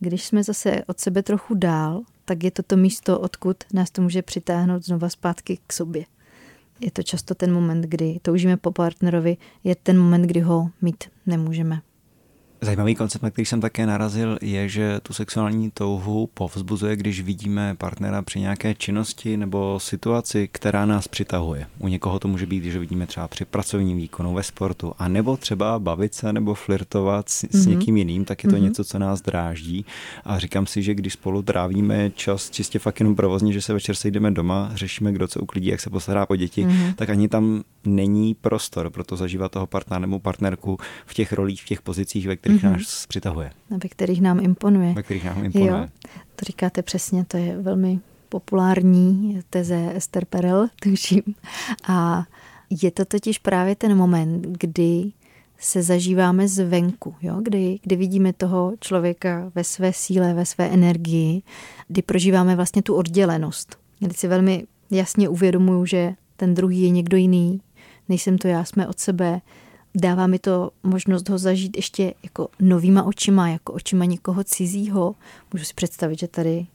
Když 0.01 0.25
jsme 0.25 0.43
zase 0.45 0.83
od 0.87 1.01
sebe 1.01 1.23
trochu 1.23 1.55
dál, 1.55 2.03
tak 2.25 2.45
je 2.45 2.51
to 2.51 2.63
to 2.63 2.77
místo, 2.77 3.21
odkud 3.21 3.57
nás 3.73 3.91
to 3.91 4.03
může 4.03 4.23
přitáhnout 4.23 4.85
znova 4.85 5.09
zpátky 5.09 5.59
k 5.67 5.73
sobě. 5.73 6.05
Je 6.81 6.91
to 6.91 7.03
často 7.03 7.35
ten 7.35 7.53
moment, 7.53 7.81
kdy 7.83 8.19
toužíme 8.23 8.57
po 8.57 8.73
partnerovi, 8.73 9.37
je 9.65 9.75
ten 9.77 9.99
moment, 9.99 10.23
kdy 10.23 10.41
ho 10.41 10.71
mít 10.83 11.05
nemůžeme. 11.27 11.81
Zajímavý 12.63 12.95
koncept, 12.95 13.23
na 13.23 13.31
který 13.31 13.47
jsem 13.47 13.61
také 13.61 13.87
narazil, 13.87 14.39
je, 14.43 14.69
že 14.69 15.01
tu 15.03 15.13
sexuální 15.13 15.71
touhu 15.71 16.29
povzbuzuje, 16.35 16.97
když 16.97 17.21
vidíme 17.21 17.75
partnera 17.79 18.23
při 18.23 18.41
nějaké 18.41 18.75
činnosti 18.75 19.37
nebo 19.37 19.81
situaci, 19.81 20.49
která 20.53 20.87
nás 20.87 21.09
přitahuje. 21.09 21.67
U 21.79 21.89
někoho 21.89 22.19
to 22.19 22.29
může 22.29 22.47
být, 22.47 22.65
že 22.65 22.79
vidíme 22.79 23.07
třeba 23.07 23.29
při 23.29 23.45
pracovním 23.45 23.97
výkonu 23.97 24.35
ve 24.35 24.43
sportu, 24.43 24.93
a 24.99 25.09
nebo 25.09 25.37
třeba 25.37 25.79
bavit 25.79 26.15
se 26.15 26.33
nebo 26.33 26.55
flirtovat 26.55 27.29
s, 27.29 27.43
mm-hmm. 27.43 27.59
s 27.59 27.67
mhm. 27.67 27.79
někým 27.79 27.97
jiným, 27.97 28.25
tak 28.25 28.45
je 28.45 28.51
to 28.51 28.57
mm-hmm. 28.57 28.63
něco, 28.63 28.85
co 28.85 28.99
nás 28.99 29.21
dráždí. 29.21 29.85
A 30.25 30.39
říkám 30.39 30.67
si, 30.67 30.83
že 30.83 30.95
když 30.95 31.13
spolu 31.13 31.43
trávíme 31.43 32.11
čas 32.11 32.51
čistě 32.51 32.79
fakt 32.79 33.01
jenom 33.01 33.17
provozně, 33.17 33.53
že 33.53 33.63
se 33.63 33.73
večer 33.73 33.95
sejdeme 33.95 34.31
doma, 34.31 34.71
řešíme, 34.75 35.13
kdo 35.13 35.29
co 35.29 35.41
uklidí, 35.41 35.69
jak 35.69 35.81
se 35.81 35.91
postará 35.91 36.31
o 36.31 36.37
děti, 36.37 36.67
mm-hmm. 36.67 36.95
tak 36.95 37.11
ani 37.11 37.29
tam 37.29 37.63
není 37.85 38.35
prostor 38.35 38.91
pro 38.91 39.05
to 39.05 39.17
zažívat 39.17 39.53
toho 39.53 39.67
partnera 39.67 39.99
nebo 39.99 40.19
partnerku 40.19 40.79
v 41.07 41.15
těch 41.15 41.33
rolích, 41.33 41.63
v 41.63 41.67
těch 41.67 41.83
pozicích, 41.83 42.27
ve 42.27 42.37
kterých 42.37 42.50
mm-hmm. 42.59 42.73
nás 42.73 43.07
přitahuje. 43.07 43.51
Ve 43.71 43.89
kterých 43.89 44.21
nám 44.21 44.41
imponuje. 44.41 44.93
Ve 44.93 45.03
kterých 45.03 45.25
nám 45.25 45.45
imponuje. 45.45 45.71
Jo, 45.71 45.87
to 46.37 46.45
říkáte 46.45 46.83
přesně, 46.83 47.25
to 47.25 47.37
je 47.37 47.63
velmi 47.63 48.01
populární 48.29 49.41
teze 49.51 49.93
Esther 49.95 50.25
Perel, 50.25 50.69
tuším. 50.83 51.23
A 51.89 52.25
je 52.83 52.91
to 52.91 53.05
totiž 53.05 53.39
právě 53.39 53.77
ten 53.77 53.97
moment, 53.97 54.47
kdy 54.47 55.13
se 55.59 55.83
zažíváme 55.83 56.49
zvenku, 56.49 57.15
jo? 57.23 57.37
Kdy, 57.43 57.79
kdy 57.83 57.97
vidíme 57.97 58.33
toho 58.33 58.73
člověka 58.81 59.53
ve 59.55 59.65
své 59.65 59.93
síle, 59.93 60.35
ve 60.35 60.47
své 60.47 60.69
energii, 60.69 61.43
kdy 61.89 62.03
prožíváme 62.03 62.57
vlastně 62.57 62.83
tu 62.83 62.95
oddělenost. 62.95 63.79
Kdy 63.99 64.15
si 64.15 64.29
velmi 64.29 64.67
jasně 64.91 65.29
uvědomuju, 65.29 65.87
že 65.87 66.15
ten 66.37 66.55
druhý 66.55 66.83
je 66.83 66.91
někdo 66.91 67.17
jiný, 67.17 67.61
nejsem 68.09 68.39
to 68.39 68.49
já, 68.49 68.65
jsme 68.65 68.89
od 68.89 68.99
sebe. 68.99 69.41
Dává 69.95 70.27
mi 70.27 70.39
to 70.39 70.71
možnost 70.83 71.29
ho 71.29 71.39
zažít 71.39 71.77
ještě 71.77 72.15
jako 72.23 72.49
novýma 72.61 73.03
očima, 73.03 73.49
jako 73.49 73.73
očima 73.73 74.05
někoho 74.05 74.45
cizího. 74.45 75.15
Můžu 75.53 75.65
si 75.65 75.75
představit, 75.75 76.19
že 76.19 76.29
tady 76.29 76.67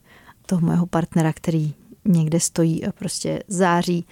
toho 0.46 0.62
mého 0.62 0.86
partnera, 0.86 1.34
který 1.34 1.74
někde 2.06 2.40
stojí 2.40 2.86
a 2.86 2.92
prostě 2.92 3.44
září, 3.48 4.06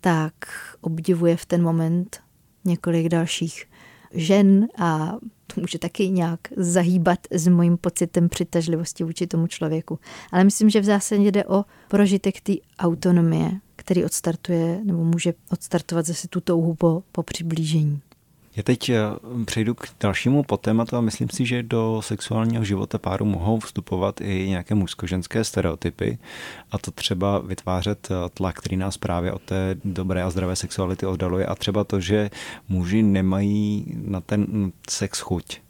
tak 0.00 0.34
obdivuje 0.80 1.36
v 1.36 1.46
ten 1.46 1.62
moment 1.62 2.20
několik 2.64 3.08
dalších 3.08 3.64
žen 4.12 4.66
a 4.78 5.16
to 5.54 5.60
může 5.60 5.78
taky 5.78 6.10
nějak 6.10 6.40
zahýbat 6.56 7.18
s 7.30 7.48
mojím 7.48 7.76
pocitem 7.76 8.28
přitažlivosti 8.28 9.04
vůči 9.04 9.26
tomu 9.26 9.46
člověku. 9.46 9.98
Ale 10.32 10.44
myslím, 10.44 10.70
že 10.70 10.80
v 10.80 10.84
zásadě 10.84 11.32
jde 11.32 11.44
o 11.44 11.64
prožitek 11.88 12.40
té 12.40 12.52
autonomie, 12.78 13.50
který 13.76 14.04
odstartuje 14.04 14.80
nebo 14.84 15.04
může 15.04 15.34
odstartovat 15.50 16.06
zase 16.06 16.28
tu 16.28 16.40
touhu 16.40 16.74
po, 16.74 17.02
po 17.12 17.22
přiblížení. 17.22 18.00
Já 18.56 18.62
teď 18.62 18.88
eh, 18.88 19.00
přejdu 19.44 19.74
k 19.74 19.86
dalšímu 20.00 20.42
potématu 20.42 20.96
a 20.96 21.00
myslím 21.00 21.30
si, 21.30 21.46
že 21.46 21.62
do 21.62 22.00
sexuálního 22.02 22.64
života 22.64 22.98
páru 22.98 23.24
mohou 23.24 23.60
vstupovat 23.60 24.20
i 24.20 24.48
nějaké 24.48 24.74
mužsko-ženské 24.74 25.44
stereotypy 25.44 26.18
a 26.70 26.78
to 26.78 26.90
třeba 26.90 27.38
vytvářet 27.38 28.08
eh, 28.10 28.14
tlak, 28.34 28.58
který 28.58 28.76
nás 28.76 28.96
právě 28.96 29.32
od 29.32 29.42
té 29.42 29.76
dobré 29.84 30.22
a 30.22 30.30
zdravé 30.30 30.56
sexuality 30.56 31.06
oddaluje 31.06 31.46
a 31.46 31.54
třeba 31.54 31.84
to, 31.84 32.00
že 32.00 32.30
muži 32.68 33.02
nemají 33.02 33.94
na 34.04 34.20
ten 34.20 34.72
sex 34.90 35.20
chuť. 35.20 35.60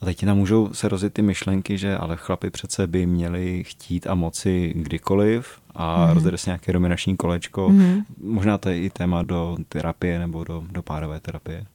A 0.00 0.04
teď 0.04 0.22
nám 0.22 0.36
můžou 0.36 0.74
se 0.74 0.88
rozjet 0.88 1.12
ty 1.12 1.22
myšlenky, 1.22 1.78
že 1.78 1.96
ale 1.96 2.16
chlapi 2.16 2.50
přece 2.50 2.86
by 2.86 3.06
měli 3.06 3.64
chtít 3.64 4.06
a 4.06 4.14
moci 4.14 4.72
kdykoliv 4.76 5.60
a 5.74 6.06
mm. 6.06 6.12
rozjede 6.12 6.38
se 6.38 6.50
nějaké 6.50 6.72
dominační 6.72 7.16
kolečko. 7.16 7.68
Mm. 7.68 8.02
Možná 8.22 8.58
to 8.58 8.68
je 8.68 8.80
i 8.80 8.90
téma 8.90 9.22
do 9.22 9.56
terapie 9.68 10.18
nebo 10.18 10.44
do, 10.44 10.64
do 10.70 10.82
párové 10.82 11.20
terapie. 11.20 11.66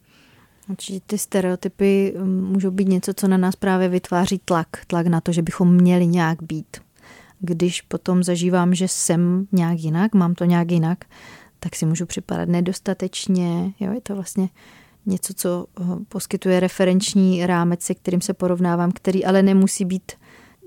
Určitě 0.72 1.00
ty 1.06 1.18
stereotypy 1.18 2.14
um, 2.16 2.44
můžou 2.44 2.72
být 2.72 2.88
něco, 2.88 3.14
co 3.14 3.28
na 3.28 3.38
nás 3.38 3.56
právě 3.56 3.90
vytváří 3.90 4.42
tlak. 4.46 4.68
Tlak 4.88 5.08
na 5.08 5.22
to, 5.22 5.32
že 5.32 5.42
bychom 5.42 5.76
měli 5.76 6.08
nějak 6.08 6.44
být. 6.44 6.78
Když 7.40 7.82
potom 7.82 8.24
zažívám, 8.24 8.76
že 8.76 8.88
jsem 8.88 9.48
nějak 9.52 9.80
jinak, 9.80 10.14
mám 10.14 10.36
to 10.36 10.46
nějak 10.46 10.72
jinak, 10.72 11.06
tak 11.60 11.76
si 11.76 11.86
můžu 11.86 12.06
připadat 12.06 12.50
nedostatečně. 12.50 13.74
Jo, 13.80 13.94
je 13.94 14.02
to 14.02 14.16
vlastně 14.16 14.50
něco, 15.06 15.34
co 15.34 15.66
uh, 15.80 16.00
poskytuje 16.10 16.60
referenční 16.60 17.46
rámec, 17.46 17.82
se 17.82 17.96
kterým 17.96 18.22
se 18.22 18.34
porovnávám, 18.34 18.92
který 18.92 19.26
ale 19.26 19.44
nemusí 19.44 19.86
být 19.86 20.12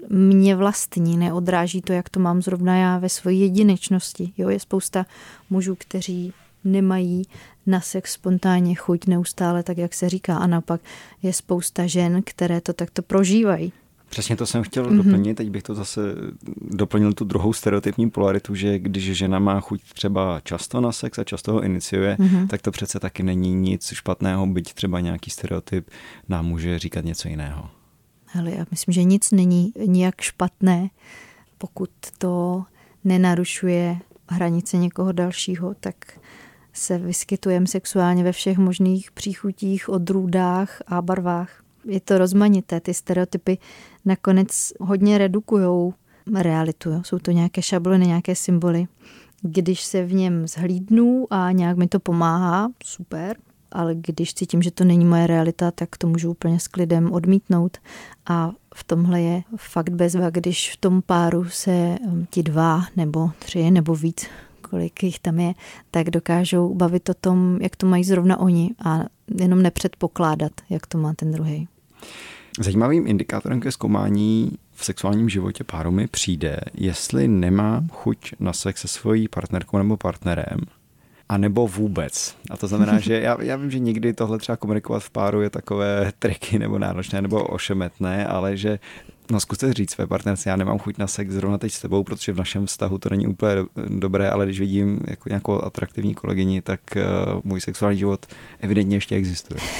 mě 0.08 0.56
vlastní, 0.56 1.16
neodráží 1.16 1.82
to, 1.82 1.92
jak 1.92 2.08
to 2.08 2.20
mám 2.20 2.42
zrovna 2.42 2.76
já 2.76 2.98
ve 2.98 3.08
své 3.08 3.32
jedinečnosti. 3.32 4.32
Jo, 4.38 4.48
je 4.48 4.60
spousta 4.60 5.06
mužů, 5.50 5.74
kteří 5.78 6.32
nemají 6.64 7.22
na 7.66 7.80
sex 7.80 8.12
spontánně 8.12 8.74
chuť 8.74 9.06
neustále, 9.06 9.62
tak 9.62 9.78
jak 9.78 9.94
se 9.94 10.08
říká. 10.08 10.36
A 10.36 10.46
naopak 10.46 10.80
je 11.22 11.32
spousta 11.32 11.86
žen, 11.86 12.22
které 12.24 12.60
to 12.60 12.72
takto 12.72 13.02
prožívají. 13.02 13.72
Přesně 14.08 14.36
to 14.36 14.46
jsem 14.46 14.62
chtěl 14.62 14.84
mm-hmm. 14.84 14.96
doplnit, 14.96 15.34
teď 15.34 15.50
bych 15.50 15.62
to 15.62 15.74
zase 15.74 16.00
doplnil 16.60 17.12
tu 17.12 17.24
druhou 17.24 17.52
stereotypní 17.52 18.10
polaritu, 18.10 18.54
že 18.54 18.78
když 18.78 19.04
žena 19.04 19.38
má 19.38 19.60
chuť 19.60 19.82
třeba 19.94 20.40
často 20.40 20.80
na 20.80 20.92
sex 20.92 21.18
a 21.18 21.24
často 21.24 21.52
ho 21.52 21.62
iniciuje, 21.62 22.16
mm-hmm. 22.20 22.48
tak 22.48 22.62
to 22.62 22.70
přece 22.70 23.00
taky 23.00 23.22
není 23.22 23.54
nic 23.54 23.92
špatného, 23.92 24.46
byť 24.46 24.74
třeba 24.74 25.00
nějaký 25.00 25.30
stereotyp 25.30 25.90
nám 26.28 26.46
může 26.46 26.78
říkat 26.78 27.04
něco 27.04 27.28
jiného. 27.28 27.70
Ale 28.38 28.50
já 28.50 28.66
myslím, 28.70 28.92
že 28.92 29.04
nic 29.04 29.30
není 29.30 29.72
nijak 29.86 30.20
špatné, 30.20 30.90
pokud 31.58 31.90
to 32.18 32.64
nenarušuje 33.04 33.96
hranice 34.28 34.76
někoho 34.76 35.12
dalšího, 35.12 35.74
tak 35.80 35.94
se 36.74 36.98
vyskytujeme 36.98 37.66
sexuálně 37.66 38.24
ve 38.24 38.32
všech 38.32 38.58
možných 38.58 39.12
příchutích, 39.12 39.88
odrůdách 39.88 40.82
a 40.86 41.02
barvách. 41.02 41.62
Je 41.84 42.00
to 42.00 42.18
rozmanité, 42.18 42.80
ty 42.80 42.94
stereotypy 42.94 43.58
nakonec 44.04 44.72
hodně 44.80 45.18
redukují 45.18 45.92
realitu. 46.34 47.02
Jsou 47.02 47.18
to 47.18 47.30
nějaké 47.30 47.62
šablony, 47.62 48.06
nějaké 48.06 48.34
symboly. 48.34 48.86
Když 49.42 49.84
se 49.84 50.04
v 50.04 50.12
něm 50.12 50.46
zhlídnu 50.46 51.26
a 51.30 51.52
nějak 51.52 51.76
mi 51.76 51.88
to 51.88 52.00
pomáhá, 52.00 52.68
super, 52.84 53.36
ale 53.72 53.94
když 53.94 54.34
cítím, 54.34 54.62
že 54.62 54.70
to 54.70 54.84
není 54.84 55.04
moje 55.04 55.26
realita, 55.26 55.70
tak 55.70 55.96
to 55.96 56.06
můžu 56.06 56.30
úplně 56.30 56.60
s 56.60 56.68
klidem 56.68 57.12
odmítnout. 57.12 57.78
A 58.26 58.52
v 58.74 58.84
tomhle 58.84 59.20
je 59.20 59.42
fakt 59.56 59.90
bezva, 59.90 60.30
když 60.30 60.72
v 60.72 60.76
tom 60.76 61.02
páru 61.02 61.44
se 61.48 61.96
um, 62.06 62.26
ti 62.30 62.42
dva 62.42 62.84
nebo 62.96 63.30
tři 63.38 63.70
nebo 63.70 63.94
víc 63.94 64.26
kolik 64.74 65.02
jich 65.02 65.18
tam 65.18 65.38
je, 65.38 65.54
tak 65.90 66.10
dokážou 66.10 66.74
bavit 66.74 67.08
o 67.08 67.14
tom, 67.14 67.58
jak 67.60 67.76
to 67.76 67.86
mají 67.86 68.04
zrovna 68.04 68.40
oni 68.40 68.70
a 68.84 69.00
jenom 69.40 69.62
nepředpokládat, 69.62 70.52
jak 70.70 70.86
to 70.86 70.98
má 70.98 71.14
ten 71.14 71.32
druhý. 71.32 71.68
Zajímavým 72.60 73.06
indikátorem 73.06 73.60
ke 73.60 73.72
zkoumání 73.72 74.58
v 74.72 74.84
sexuálním 74.84 75.28
životě 75.28 75.64
páru 75.64 75.90
mi 75.90 76.06
přijde, 76.06 76.60
jestli 76.74 77.28
nemá 77.28 77.84
chuť 77.90 78.32
na 78.40 78.52
sex 78.52 78.80
se 78.80 78.88
svojí 78.88 79.28
partnerkou 79.28 79.78
nebo 79.78 79.96
partnerem, 79.96 80.60
a 81.28 81.38
nebo 81.38 81.68
vůbec. 81.68 82.36
A 82.50 82.56
to 82.56 82.66
znamená, 82.66 82.98
že 82.98 83.20
já, 83.20 83.42
já 83.42 83.56
vím, 83.56 83.70
že 83.70 83.78
někdy 83.78 84.12
tohle 84.12 84.38
třeba 84.38 84.56
komunikovat 84.56 85.02
v 85.02 85.10
páru 85.10 85.40
je 85.40 85.50
takové 85.50 86.12
triky 86.18 86.58
nebo 86.58 86.78
náročné 86.78 87.22
nebo 87.22 87.44
ošemetné, 87.44 88.26
ale 88.26 88.56
že 88.56 88.78
No 89.30 89.40
zkuste 89.40 89.72
říct 89.72 89.90
své 89.90 90.06
partnerce, 90.06 90.50
já 90.50 90.56
nemám 90.56 90.78
chuť 90.78 90.98
na 90.98 91.06
sex 91.06 91.32
zrovna 91.32 91.58
teď 91.58 91.72
s 91.72 91.80
tebou, 91.80 92.04
protože 92.04 92.32
v 92.32 92.36
našem 92.36 92.66
vztahu 92.66 92.98
to 92.98 93.08
není 93.10 93.26
úplně 93.26 93.54
dobré, 93.88 94.30
ale 94.30 94.44
když 94.44 94.60
vidím 94.60 95.00
jako 95.06 95.28
nějakou 95.28 95.64
atraktivní 95.64 96.14
kolegyni, 96.14 96.62
tak 96.62 96.80
uh, 96.96 97.40
můj 97.44 97.60
sexuální 97.60 97.98
život 97.98 98.26
evidentně 98.60 98.96
ještě 98.96 99.16
existuje. 99.16 99.60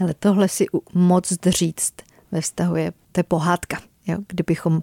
Ale 0.00 0.14
tohle 0.14 0.48
si 0.48 0.66
moc 0.94 1.32
říct 1.46 1.94
ve 2.32 2.40
vztahu 2.40 2.76
je, 2.76 2.92
to 3.12 3.20
je 3.20 3.24
pohádka. 3.24 3.78
Jo? 4.06 4.18
Kdybychom 4.28 4.82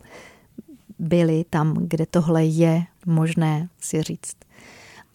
byli 1.00 1.46
tam, 1.50 1.74
kde 1.74 2.06
tohle 2.06 2.46
je 2.46 2.84
možné 3.06 3.70
si 3.80 4.02
říct. 4.02 4.38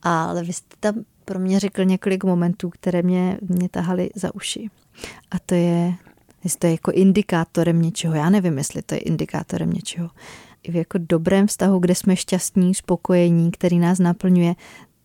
Ale 0.02 0.44
vy 0.44 0.52
jste 0.52 0.76
tam 0.80 0.94
pro 1.24 1.38
mě 1.38 1.60
řekl 1.60 1.84
několik 1.84 2.24
momentů, 2.24 2.70
které 2.70 3.02
mě, 3.02 3.38
mě 3.48 3.68
tahaly 3.68 4.10
za 4.14 4.34
uši. 4.34 4.70
A 5.30 5.38
to 5.38 5.54
je 5.54 5.94
jestli 6.46 6.58
to 6.58 6.66
je 6.66 6.72
jako 6.72 6.90
indikátorem 6.92 7.82
něčeho. 7.82 8.14
Já 8.14 8.30
nevím, 8.30 8.58
jestli 8.58 8.82
to 8.82 8.94
je 8.94 8.98
indikátorem 8.98 9.72
něčeho. 9.72 10.10
I 10.62 10.72
v 10.72 10.76
jako 10.76 10.98
dobrém 10.98 11.46
vztahu, 11.46 11.78
kde 11.78 11.94
jsme 11.94 12.16
šťastní, 12.16 12.74
spokojení, 12.74 13.50
který 13.50 13.78
nás 13.78 13.98
naplňuje, 13.98 14.54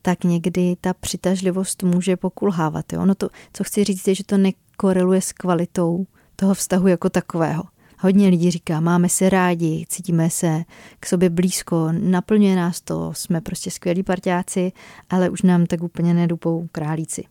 tak 0.02 0.24
někdy 0.24 0.76
ta 0.82 0.94
přitažlivost 0.94 1.84
může 1.84 2.18
pokulhávat. 2.18 2.94
Jo? 2.94 3.06
No 3.06 3.16
to, 3.16 3.30
co 3.54 3.64
chci 3.64 3.84
říct, 3.84 4.08
je, 4.08 4.16
že 4.16 4.24
to 4.24 4.38
nekoreluje 4.38 5.22
s 5.22 5.32
kvalitou 5.32 6.06
toho 6.36 6.54
vztahu 6.54 6.88
jako 6.88 7.10
takového. 7.10 7.64
Hodně 8.00 8.30
lidí 8.30 8.52
říká, 8.52 8.80
máme 8.80 9.10
se 9.10 9.30
rádi, 9.30 9.86
cítíme 9.90 10.30
se 10.30 10.64
k 11.00 11.06
sobě 11.06 11.30
blízko, 11.30 11.90
naplňuje 11.92 12.56
nás 12.56 12.82
to, 12.82 13.14
jsme 13.14 13.42
prostě 13.42 13.72
skvělí 13.72 14.04
partiáci, 14.04 14.72
ale 15.10 15.30
už 15.30 15.42
nám 15.42 15.66
tak 15.66 15.84
úplně 15.84 16.14
nedupou 16.14 16.68
králíci. 16.72 17.24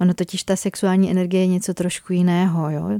Ono 0.00 0.14
totiž 0.14 0.42
ta 0.42 0.56
sexuální 0.56 1.10
energie 1.10 1.42
je 1.42 1.46
něco 1.46 1.74
trošku 1.74 2.12
jiného. 2.12 2.70
Jo? 2.70 2.90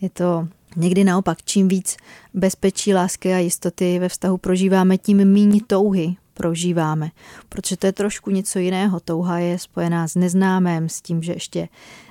Je 0.00 0.10
to 0.10 0.48
někdy 0.76 1.04
naopak, 1.04 1.42
čím 1.44 1.68
víc 1.68 1.96
bezpečí, 2.34 2.94
lásky 2.94 3.34
a 3.34 3.38
jistoty 3.38 3.98
ve 3.98 4.08
vztahu 4.08 4.38
prožíváme, 4.38 4.98
tím 4.98 5.24
méně 5.24 5.60
touhy 5.66 6.16
prožíváme. 6.34 7.10
Protože 7.48 7.76
to 7.76 7.86
je 7.86 7.92
trošku 7.92 8.30
něco 8.30 8.58
jiného. 8.58 9.00
Touha 9.00 9.38
je 9.38 9.58
spojená 9.58 10.08
s 10.08 10.14
neznámém, 10.14 10.88
s 10.88 11.00
tím, 11.00 11.22
že 11.22 11.32
ještě 11.32 11.68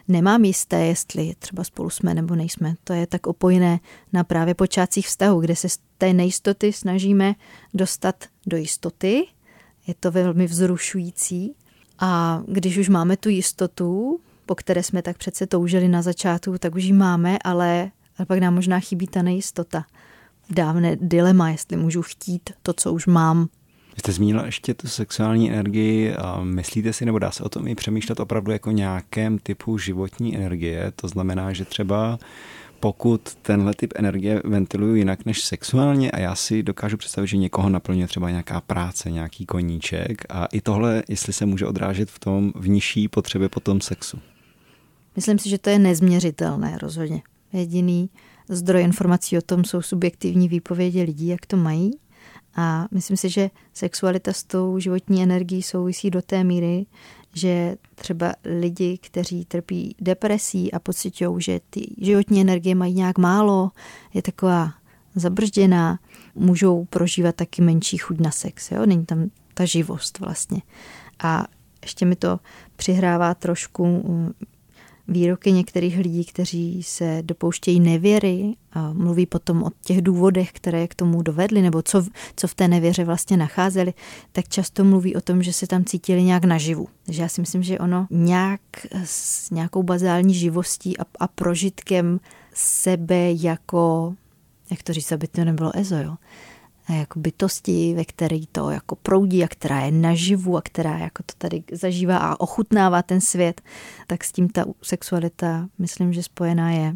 nemám 0.08 0.46
jisté, 0.46 0.86
jestli 0.86 1.34
třeba 1.40 1.64
spolu 1.64 1.90
jsme 1.90 2.14
nebo 2.14 2.36
nejsme. 2.36 2.76
To 2.84 2.94
je 2.94 3.08
tak 3.08 3.28
opojené 3.28 3.80
na 4.14 4.24
právě 4.24 4.54
počátcích 4.54 5.08
vztahu, 5.08 5.42
kde 5.42 5.56
se 5.56 5.70
z 5.70 5.80
té 5.98 6.14
nejistoty 6.14 6.74
snažíme 6.74 7.36
dostat 7.74 8.26
do 8.48 8.58
jistoty. 8.58 9.28
Je 9.88 9.94
to 10.00 10.12
velmi 10.12 10.48
vzrušující. 10.48 11.56
A 12.00 12.42
když 12.48 12.78
už 12.78 12.90
máme 12.90 13.18
tu 13.18 13.30
jistotu, 13.30 14.20
po 14.46 14.56
které 14.56 14.84
jsme 14.84 15.02
tak 15.02 15.18
přece 15.18 15.48
toužili 15.48 15.88
na 15.88 16.02
začátku, 16.02 16.58
tak 16.58 16.76
už 16.76 16.84
ji 16.84 16.94
máme, 16.94 17.38
ale, 17.44 17.92
ale 18.18 18.26
pak 18.26 18.40
nám 18.40 18.54
možná 18.54 18.80
chybí 18.80 19.08
ta 19.08 19.22
nejistota. 19.22 19.86
Dávné 20.50 20.98
dilema, 21.02 21.50
jestli 21.50 21.78
můžu 21.78 22.02
chtít 22.02 22.50
to, 22.64 22.74
co 22.74 22.94
už 22.94 23.08
mám. 23.08 23.48
Jste 24.00 24.12
zmínila 24.12 24.46
ještě 24.46 24.74
tu 24.74 24.88
sexuální 24.88 25.52
energii. 25.52 26.16
Myslíte 26.44 26.94
si, 26.94 27.06
nebo 27.06 27.20
dá 27.20 27.32
se 27.32 27.44
o 27.44 27.50
tom 27.50 27.68
i 27.68 27.76
přemýšlet 27.76 28.20
opravdu 28.20 28.52
jako 28.52 28.72
nějakém 28.72 29.40
typu 29.40 29.78
životní 29.78 30.38
energie? 30.38 30.92
To 30.96 31.08
znamená, 31.08 31.54
že 31.54 31.66
třeba 31.66 32.20
pokud 32.80 33.36
tenhle 33.42 33.74
typ 33.74 33.94
energie 33.96 34.42
ventiluju 34.46 34.96
jinak 34.96 35.26
než 35.26 35.42
sexuálně 35.44 36.12
a 36.12 36.20
já 36.20 36.36
si 36.36 36.64
dokážu 36.64 36.98
představit, 36.98 37.28
že 37.28 37.38
někoho 37.38 37.70
naplňuje 37.70 38.08
třeba 38.08 38.30
nějaká 38.30 38.62
práce, 38.62 39.12
nějaký 39.12 39.46
koníček 39.46 40.26
a 40.30 40.46
i 40.46 40.62
tohle, 40.62 41.04
jestli 41.08 41.34
se 41.34 41.46
může 41.46 41.66
odrážet 41.66 42.12
v 42.12 42.20
tom 42.20 42.52
v 42.56 42.70
nižší 42.70 43.08
potřebě 43.08 43.50
potom 43.50 43.82
sexu. 43.82 44.20
Myslím 45.16 45.40
si, 45.40 45.50
že 45.50 45.58
to 45.58 45.70
je 45.70 45.80
nezměřitelné 45.80 46.78
rozhodně. 46.78 47.22
Jediný 47.54 48.10
zdroj 48.50 48.82
informací 48.82 49.38
o 49.38 49.42
tom 49.42 49.64
jsou 49.64 49.82
subjektivní 49.82 50.48
výpovědi 50.48 51.04
lidí, 51.04 51.28
jak 51.28 51.46
to 51.46 51.58
mají. 51.58 51.92
A 52.56 52.88
myslím 52.92 53.18
si, 53.18 53.30
že 53.30 53.50
sexualita 53.74 54.34
s 54.34 54.44
tou 54.44 54.80
životní 54.80 55.24
energií 55.24 55.62
souvisí 55.62 56.10
do 56.10 56.22
té 56.22 56.44
míry, 56.44 56.86
že 57.34 57.76
třeba 57.96 58.34
lidi, 58.46 58.98
kteří 58.98 59.46
trpí 59.46 59.96
depresí 60.02 60.74
a 60.74 60.80
pocitují, 60.80 61.42
že 61.42 61.60
ty 61.70 61.96
životní 61.98 62.42
energie 62.42 62.76
mají 62.76 62.94
nějak 62.94 63.18
málo, 63.18 63.72
je 64.14 64.22
taková 64.22 64.74
zabržděná, 65.16 66.00
můžou 66.36 66.86
prožívat 66.86 67.36
taky 67.36 67.62
menší 67.62 67.98
chuť 67.98 68.20
na 68.20 68.32
sex. 68.32 68.72
Jo? 68.72 68.86
Není 68.86 69.06
tam 69.06 69.30
ta 69.54 69.66
živost 69.66 70.20
vlastně. 70.20 70.62
A 71.24 71.46
ještě 71.82 72.06
mi 72.06 72.16
to 72.16 72.40
přihrává 72.76 73.34
trošku 73.34 74.04
výroky 75.08 75.52
některých 75.52 75.98
lidí, 75.98 76.26
kteří 76.26 76.84
se 76.84 77.20
dopouštějí 77.22 77.80
nevěry 77.80 78.56
a 78.72 78.94
mluví 78.94 79.26
potom 79.26 79.64
o 79.64 79.70
těch 79.86 80.02
důvodech, 80.02 80.52
které 80.52 80.88
k 80.88 80.96
tomu 80.96 81.22
dovedly, 81.22 81.62
nebo 81.62 81.82
co, 81.82 82.06
co 82.36 82.48
v 82.48 82.56
té 82.56 82.68
nevěře 82.68 83.04
vlastně 83.06 83.38
nacházeli, 83.38 83.94
tak 84.32 84.48
často 84.48 84.84
mluví 84.84 85.16
o 85.16 85.22
tom, 85.22 85.44
že 85.44 85.54
se 85.54 85.68
tam 85.68 85.86
cítili 85.86 86.24
nějak 86.24 86.44
naživu. 86.44 86.88
Takže 87.06 87.22
já 87.22 87.28
si 87.28 87.42
myslím, 87.42 87.64
že 87.64 87.80
ono 87.80 88.08
nějak 88.10 88.62
s 89.04 89.50
nějakou 89.52 89.84
bazální 89.84 90.34
živostí 90.34 90.98
a, 90.98 91.04
a 91.20 91.28
prožitkem 91.28 92.20
sebe 92.54 93.32
jako, 93.32 94.16
jak 94.72 94.84
to 94.84 94.94
říct, 94.94 95.12
aby 95.12 95.28
to 95.28 95.46
nebylo 95.46 95.78
ezo, 95.78 95.96
jo? 95.96 96.16
Jako 96.90 97.20
bytosti, 97.20 97.94
ve 97.94 98.06
který 98.06 98.48
to 98.48 98.70
jako 98.70 98.96
proudí 98.96 99.44
a 99.44 99.48
která 99.48 99.80
je 99.80 99.92
naživu 99.92 100.58
a 100.58 100.62
která 100.62 100.98
jako 100.98 101.24
to 101.24 101.34
tady 101.38 101.64
zažívá 101.72 102.18
a 102.18 102.40
ochutnává 102.40 103.02
ten 103.02 103.22
svět, 103.22 103.62
tak 104.08 104.24
s 104.24 104.32
tím 104.32 104.50
ta 104.50 104.66
sexualita 104.82 105.68
myslím, 105.78 106.14
že 106.14 106.24
spojená 106.24 106.72
je. 106.72 106.96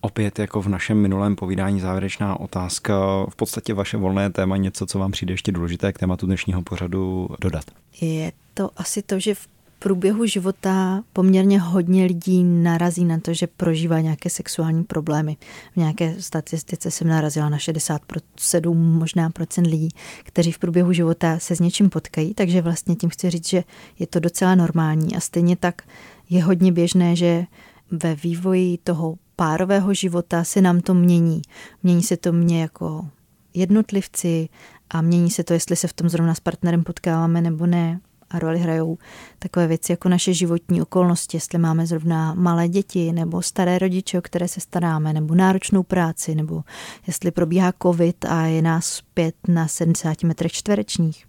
Opět 0.00 0.38
jako 0.38 0.62
v 0.62 0.68
našem 0.68 0.98
minulém 0.98 1.36
povídání 1.36 1.80
závěrečná 1.80 2.40
otázka, 2.40 2.94
v 3.28 3.36
podstatě 3.36 3.74
vaše 3.74 3.96
volné 3.96 4.30
téma, 4.30 4.56
něco, 4.56 4.86
co 4.86 4.98
vám 4.98 5.10
přijde 5.10 5.32
ještě 5.32 5.52
důležité 5.52 5.92
k 5.92 5.98
tématu 5.98 6.26
dnešního 6.26 6.62
pořadu 6.62 7.28
dodat. 7.40 7.64
Je 8.00 8.32
to 8.54 8.70
asi 8.76 9.02
to, 9.02 9.18
že 9.18 9.34
v 9.34 9.48
průběhu 9.82 10.26
života 10.26 11.02
poměrně 11.12 11.60
hodně 11.60 12.04
lidí 12.04 12.44
narazí 12.44 13.04
na 13.04 13.20
to, 13.20 13.34
že 13.34 13.46
prožívá 13.46 14.00
nějaké 14.00 14.30
sexuální 14.30 14.84
problémy. 14.84 15.36
V 15.72 15.76
nějaké 15.76 16.14
statistice 16.22 16.90
jsem 16.90 17.08
narazila 17.08 17.48
na 17.48 17.58
67 17.58 18.98
možná 18.98 19.30
procent 19.30 19.66
lidí, 19.66 19.88
kteří 20.22 20.52
v 20.52 20.58
průběhu 20.58 20.92
života 20.92 21.38
se 21.38 21.56
s 21.56 21.60
něčím 21.60 21.90
potkají, 21.90 22.34
takže 22.34 22.62
vlastně 22.62 22.96
tím 22.96 23.10
chci 23.10 23.30
říct, 23.30 23.48
že 23.48 23.64
je 23.98 24.06
to 24.06 24.20
docela 24.20 24.54
normální 24.54 25.16
a 25.16 25.20
stejně 25.20 25.56
tak 25.56 25.82
je 26.30 26.44
hodně 26.44 26.72
běžné, 26.72 27.16
že 27.16 27.44
ve 27.90 28.14
vývoji 28.14 28.78
toho 28.78 29.14
párového 29.36 29.94
života 29.94 30.44
se 30.44 30.60
nám 30.60 30.80
to 30.80 30.94
mění. 30.94 31.42
Mění 31.82 32.02
se 32.02 32.16
to 32.16 32.32
mě 32.32 32.62
jako 32.62 33.08
jednotlivci 33.54 34.48
a 34.90 35.00
mění 35.00 35.30
se 35.30 35.44
to, 35.44 35.52
jestli 35.52 35.76
se 35.76 35.88
v 35.88 35.92
tom 35.92 36.08
zrovna 36.08 36.34
s 36.34 36.40
partnerem 36.40 36.84
potkáváme 36.84 37.40
nebo 37.40 37.66
ne 37.66 38.00
a 38.30 38.38
roli 38.38 38.58
hrajou 38.58 38.98
takové 39.38 39.66
věci 39.66 39.92
jako 39.92 40.08
naše 40.08 40.34
životní 40.34 40.82
okolnosti, 40.82 41.36
jestli 41.36 41.58
máme 41.58 41.86
zrovna 41.86 42.34
malé 42.34 42.68
děti 42.68 43.12
nebo 43.12 43.42
staré 43.42 43.78
rodiče, 43.78 44.18
o 44.18 44.22
které 44.22 44.48
se 44.48 44.60
staráme, 44.60 45.12
nebo 45.12 45.34
náročnou 45.34 45.82
práci, 45.82 46.34
nebo 46.34 46.62
jestli 47.06 47.30
probíhá 47.30 47.72
covid 47.82 48.24
a 48.24 48.42
je 48.42 48.62
nás 48.62 49.02
pět 49.14 49.34
na 49.48 49.68
70 49.68 50.22
metrech 50.22 50.52
čtverečních. 50.52 51.26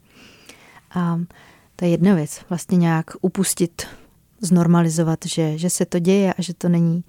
A 0.93 1.19
to 1.75 1.85
je 1.85 1.91
jedna 1.91 2.15
věc, 2.15 2.41
vlastně 2.49 2.77
nějak 2.77 3.05
upustit, 3.21 3.87
znormalizovat, 4.41 5.19
že, 5.25 5.57
že 5.57 5.69
se 5.69 5.85
to 5.85 5.99
děje 5.99 6.33
a 6.33 6.41
že 6.41 6.53
to 6.53 6.69
není 6.69 7.03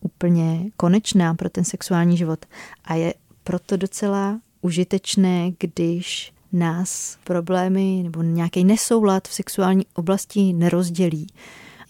úplně 0.00 0.70
konečná 0.76 1.34
pro 1.34 1.50
ten 1.50 1.64
sexuální 1.64 2.16
život. 2.16 2.46
A 2.84 2.94
je 2.94 3.14
proto 3.44 3.76
docela 3.76 4.40
užitečné, 4.60 5.50
když 5.58 6.32
nás 6.52 7.18
problémy 7.24 8.00
nebo 8.02 8.22
nějaký 8.22 8.64
nesoulad 8.64 9.28
v 9.28 9.34
sexuální 9.34 9.86
oblasti 9.94 10.52
nerozdělí. 10.52 11.26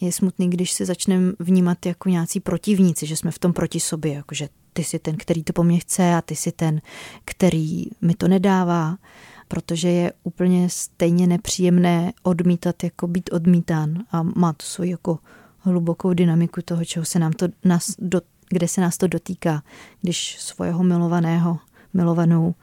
Je 0.01 0.13
smutný, 0.13 0.51
když 0.51 0.73
se 0.73 0.87
začneme 0.87 1.33
vnímat 1.39 1.87
jako 1.87 2.09
nějací 2.09 2.41
protivníci, 2.41 3.07
že 3.07 3.17
jsme 3.17 3.31
v 3.31 3.39
tom 3.39 3.53
proti 3.53 3.81
sobě, 3.81 4.13
jakože 4.13 4.49
ty 4.73 4.85
jsi 4.85 4.99
ten, 4.99 5.17
který 5.17 5.45
to 5.45 5.53
po 5.53 5.65
mně 5.65 5.79
chce 5.79 6.15
a 6.15 6.23
ty 6.23 6.37
jsi 6.37 6.53
ten, 6.53 6.81
který 7.25 7.85
mi 8.01 8.15
to 8.15 8.29
nedává, 8.29 8.99
protože 9.49 9.89
je 9.89 10.13
úplně 10.23 10.69
stejně 10.71 11.27
nepříjemné 11.27 12.13
odmítat, 12.23 12.85
jako 12.85 13.07
být 13.07 13.31
odmítán 13.33 14.05
a 14.13 14.23
má 14.23 14.53
to 14.53 14.67
svoji 14.67 14.91
jako 14.91 15.19
hlubokou 15.59 16.13
dynamiku 16.13 16.63
toho, 16.63 16.85
čeho 16.85 17.05
se 17.05 17.19
nám 17.19 17.33
to, 17.33 17.49
nás, 17.65 17.95
do, 17.99 18.21
kde 18.49 18.69
se 18.69 18.81
nás 18.81 18.97
to 18.97 19.07
dotýká, 19.07 19.63
když 20.03 20.37
svého 20.41 20.85
milovaného, 20.85 21.59
milovanou 21.95 22.55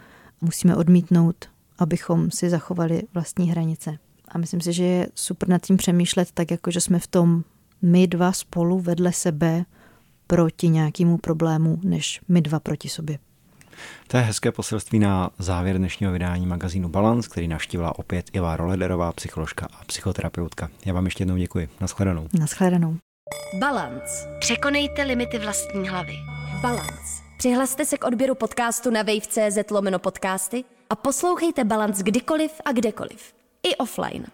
musíme 0.41 0.75
odmítnout 0.75 1.54
abychom 1.79 2.31
si 2.31 2.49
zachovali 2.49 3.03
vlastní 3.13 3.51
hranice. 3.51 3.97
A 4.27 4.37
myslím 4.37 4.61
si, 4.61 4.73
že 4.73 4.83
je 4.83 5.07
super 5.15 5.49
nad 5.49 5.61
tím 5.61 5.77
přemýšlet 5.77 6.31
tak, 6.31 6.51
jako 6.51 6.71
že 6.71 6.81
jsme 6.81 6.99
v 6.99 7.07
tom 7.07 7.43
my 7.81 8.07
dva 8.07 8.31
spolu 8.31 8.79
vedle 8.79 9.13
sebe 9.13 9.65
proti 10.27 10.69
nějakému 10.69 11.17
problému, 11.17 11.79
než 11.83 12.21
my 12.27 12.41
dva 12.41 12.59
proti 12.59 12.89
sobě. 12.89 13.19
To 14.07 14.17
je 14.17 14.23
hezké 14.23 14.51
poselství 14.51 14.99
na 14.99 15.29
závěr 15.39 15.77
dnešního 15.77 16.11
vydání 16.11 16.45
magazínu 16.45 16.89
Balance, 16.89 17.29
který 17.29 17.47
navštívila 17.47 17.99
opět 17.99 18.25
Iva 18.33 18.57
Rolederová, 18.57 19.11
psycholožka 19.11 19.67
a 19.79 19.85
psychoterapeutka. 19.85 20.69
Já 20.85 20.93
vám 20.93 21.05
ještě 21.05 21.21
jednou 21.21 21.37
děkuji. 21.37 21.69
Naschledanou. 21.81 22.27
Naschledanou. 22.39 22.97
Balance. 23.59 24.37
Překonejte 24.39 25.03
limity 25.03 25.39
vlastní 25.39 25.89
hlavy. 25.89 26.13
Balance. 26.61 27.23
Přihlaste 27.37 27.85
se 27.85 27.97
k 27.97 28.03
odběru 28.03 28.35
podcastu 28.35 28.91
na 28.91 29.01
wave.cz 29.01 29.71
lomeno 29.71 29.99
podcasty 29.99 30.63
a 30.89 30.95
poslouchejte 30.95 31.63
Balance 31.63 32.03
kdykoliv 32.03 32.51
a 32.65 32.71
kdekoliv. 32.71 33.33
I 33.63 33.75
offline. 33.75 34.25